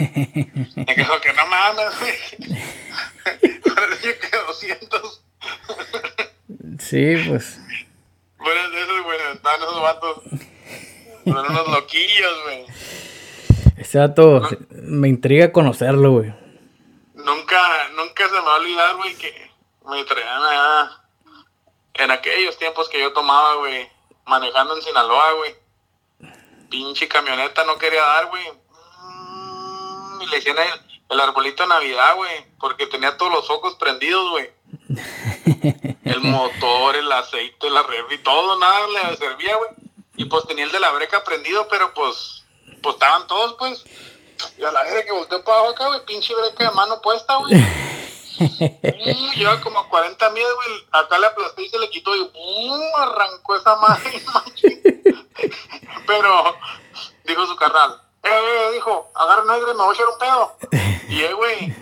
Me 0.76 0.96
quedo 0.96 1.22
que 1.22 1.34
no 1.34 1.48
mames, 1.48 2.00
güey. 2.00 2.14
Parecía 3.76 4.20
que 4.20 4.38
200. 4.38 5.22
sí, 6.80 7.16
pues. 7.28 7.60
Bueno, 8.38 8.78
esos, 8.78 9.04
güey, 9.04 9.20
estaban 9.34 9.62
esos 9.62 9.82
vatos. 9.82 10.18
Son 11.24 11.38
unos 11.38 11.68
loquillos, 11.94 12.44
güey. 12.44 12.66
Ese 13.78 13.98
dato 14.00 14.42
me 14.72 15.08
intriga 15.08 15.52
conocerlo, 15.52 16.12
güey. 16.12 16.34
Nunca, 17.14 17.90
nunca 17.96 18.28
se 18.28 18.34
me 18.34 18.42
va 18.42 18.56
a 18.56 18.60
olvidar, 18.60 18.96
güey, 18.98 19.16
que 19.16 19.52
me 19.86 20.04
traían 20.04 20.44
allá 20.44 21.02
en 21.96 22.12
aquellos 22.12 22.58
tiempos 22.58 22.90
que 22.90 23.00
yo 23.00 23.14
tomaba, 23.14 23.56
güey, 23.56 23.88
manejando 24.26 24.76
en 24.76 24.82
Sinaloa, 24.82 25.34
güey. 25.34 25.56
Pinche 26.70 27.08
camioneta 27.08 27.64
no 27.66 27.78
quería 27.78 28.02
dar, 28.02 28.28
güey. 28.28 28.44
Mm, 29.00 30.22
y 30.22 30.26
le 30.28 30.36
decían 30.38 30.58
el, 30.58 30.98
el 31.10 31.20
arbolito 31.20 31.64
de 31.64 31.70
Navidad, 31.70 32.16
güey, 32.16 32.46
porque 32.60 32.88
tenía 32.88 33.16
todos 33.18 33.32
los 33.32 33.48
focos 33.48 33.76
prendidos, 33.76 34.30
güey. 34.32 34.50
el 36.04 36.20
motor, 36.22 36.96
el 36.96 37.12
aceite, 37.12 37.70
la 37.70 37.86
y 38.12 38.18
todo, 38.20 38.60
nada 38.60 38.88
le 38.88 39.18
servía, 39.18 39.56
güey. 39.56 39.83
Y 40.16 40.26
pues 40.26 40.46
tenía 40.46 40.66
el 40.66 40.72
de 40.72 40.80
la 40.80 40.92
breca 40.92 41.24
prendido, 41.24 41.68
pero 41.68 41.94
pues 41.94 42.44
pues 42.84 42.96
estaban 42.96 43.26
todos, 43.28 43.56
pues. 43.58 43.84
Y 44.58 44.64
a 44.64 44.72
la 44.72 44.84
vez 44.84 45.06
que 45.06 45.12
volteó 45.12 45.44
para 45.44 45.60
abajo 45.60 45.74
acá, 45.74 45.88
güey, 45.88 46.06
pinche 46.06 46.36
breca 46.36 46.70
de 46.70 46.76
mano 46.76 47.02
puesta, 47.02 47.38
güey. 47.38 47.54
y 48.40 49.32
lleva 49.36 49.62
como 49.62 49.88
40 49.90 50.30
mil, 50.32 50.44
güey. 50.44 50.86
Acá 50.92 51.18
le 51.18 51.28
aplasté 51.28 51.64
y 51.64 51.70
se 51.70 51.80
le 51.80 51.90
quitó 51.90 52.16
y 52.16 52.26
¡pum! 52.26 52.82
arrancó 52.98 53.56
esa 53.56 53.76
madre, 53.78 54.22
Pero, 56.06 56.56
dijo 57.24 57.46
su 57.48 57.56
carnal, 57.56 58.02
eh, 58.24 58.30
eh, 58.30 58.72
dijo, 58.74 59.12
agarra 59.16 59.44
negro 59.46 59.72
y 59.72 59.76
me 59.76 59.84
voy 59.84 59.90
a 59.90 59.94
echar 59.94 60.08
un 60.08 60.20
pedo. 60.20 60.58
Y 61.10 61.22
eh, 61.22 61.34
güey, 61.34 61.74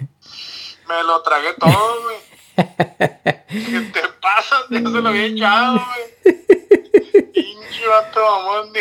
me 0.87 1.03
lo 1.03 1.21
tragué 1.23 1.53
todo, 1.55 2.01
güey. 2.03 2.17
¿Qué 3.47 3.91
te 3.93 4.07
pasa? 4.21 4.61
Ya 4.69 4.79
se 4.79 4.83
lo 4.83 5.09
había 5.09 5.25
echado, 5.25 5.73
güey. 5.73 6.41
Mamón, 8.15 8.73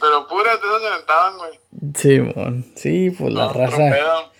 Pero 0.00 0.28
puras 0.28 0.60
de 0.60 0.66
esas 0.66 0.82
se 0.82 0.88
aventaban, 0.88 1.38
güey. 1.38 1.60
Sí, 1.94 2.20
mon. 2.20 2.64
Sí, 2.74 3.10
pues 3.10 3.32
la 3.32 3.48
raza. 3.48 4.30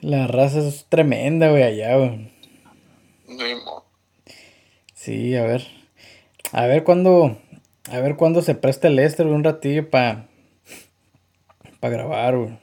La 0.00 0.26
raza 0.26 0.60
es 0.60 0.86
tremenda, 0.88 1.48
güey, 1.50 1.62
allá, 1.62 1.96
güey. 1.96 2.32
Sí, 3.26 3.54
mon. 3.64 3.82
Sí, 4.94 5.36
a 5.36 5.44
ver. 5.44 5.66
A 6.52 6.66
ver 6.66 6.84
cuándo. 6.84 7.36
A 7.90 7.98
ver 8.00 8.16
cuándo 8.16 8.42
se 8.42 8.54
presta 8.54 8.88
el 8.88 8.96
Lester, 8.96 9.26
un 9.26 9.44
ratillo 9.44 9.88
para. 9.88 10.26
Para 11.80 11.92
grabar, 11.94 12.36
güey. 12.36 12.58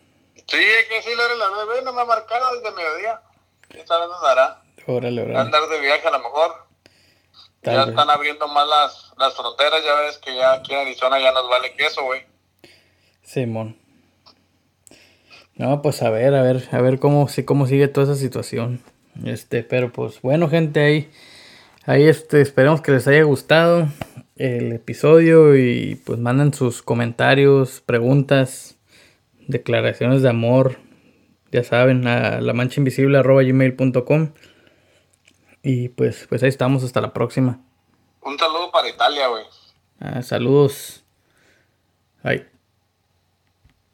Sí, 0.48 0.58
es 0.58 0.88
que 0.88 1.02
sí, 1.02 1.10
la 1.16 1.36
la 1.36 1.52
nueve, 1.54 1.82
no 1.84 1.92
me 1.92 2.06
marcaron 2.06 2.50
desde 2.62 2.76
mediodía. 2.76 3.22
¿Quién 3.68 3.86
sabe 3.86 4.06
dónde 4.06 4.16
andará? 4.18 4.62
Órale, 4.86 5.22
órale. 5.22 5.40
Andar 5.40 5.68
de 5.68 5.82
viaje 5.82 6.08
a 6.08 6.12
lo 6.12 6.20
mejor 6.20 6.67
ya 7.74 7.84
están 7.84 8.10
abriendo 8.10 8.48
más 8.48 8.68
las, 8.68 9.14
las 9.18 9.36
fronteras, 9.36 9.84
ya 9.84 9.96
ves 10.02 10.18
que 10.18 10.36
ya 10.36 10.54
aquí 10.54 10.74
en 10.74 10.80
Arizona 10.80 11.20
ya 11.20 11.32
nos 11.32 11.50
vale 11.50 11.74
queso, 11.76 12.04
güey. 12.04 12.22
Simón. 13.24 13.78
No, 15.56 15.82
pues 15.82 16.02
a 16.04 16.10
ver, 16.10 16.36
a 16.36 16.44
ver, 16.44 16.68
a 16.72 16.82
ver 16.82 17.00
cómo, 17.00 17.28
cómo 17.46 17.68
sigue 17.68 17.88
toda 17.88 18.14
esa 18.14 18.22
situación. 18.22 18.82
Este, 19.26 19.64
pero 19.64 19.92
pues 19.92 20.22
bueno, 20.22 20.50
gente, 20.50 20.80
ahí, 20.80 21.12
ahí 21.86 22.04
este, 22.04 22.42
esperemos 22.42 22.82
que 22.82 22.92
les 22.92 23.08
haya 23.08 23.24
gustado 23.24 23.88
el 24.36 24.72
episodio 24.74 25.58
y 25.58 25.96
pues 26.06 26.20
manden 26.20 26.54
sus 26.54 26.84
comentarios, 26.84 27.82
preguntas, 27.82 28.76
declaraciones 29.48 30.22
de 30.22 30.30
amor, 30.30 30.78
ya 31.52 31.64
saben, 31.64 32.08
a 32.08 32.40
la 32.40 32.54
mancha 32.54 32.80
invisible 32.80 33.22
gmail.com. 33.22 34.30
Y 35.70 35.90
pues, 35.90 36.28
pues 36.30 36.42
ahí 36.44 36.48
estamos, 36.48 36.86
hasta 36.86 37.02
la 37.02 37.12
próxima. 37.12 37.60
Un 38.22 38.40
saludo 38.40 38.72
para 38.72 38.88
Italia, 38.88 39.28
güey. 39.28 39.44
Ah, 40.00 40.22
saludos. 40.22 41.04
Bye. 42.24 42.48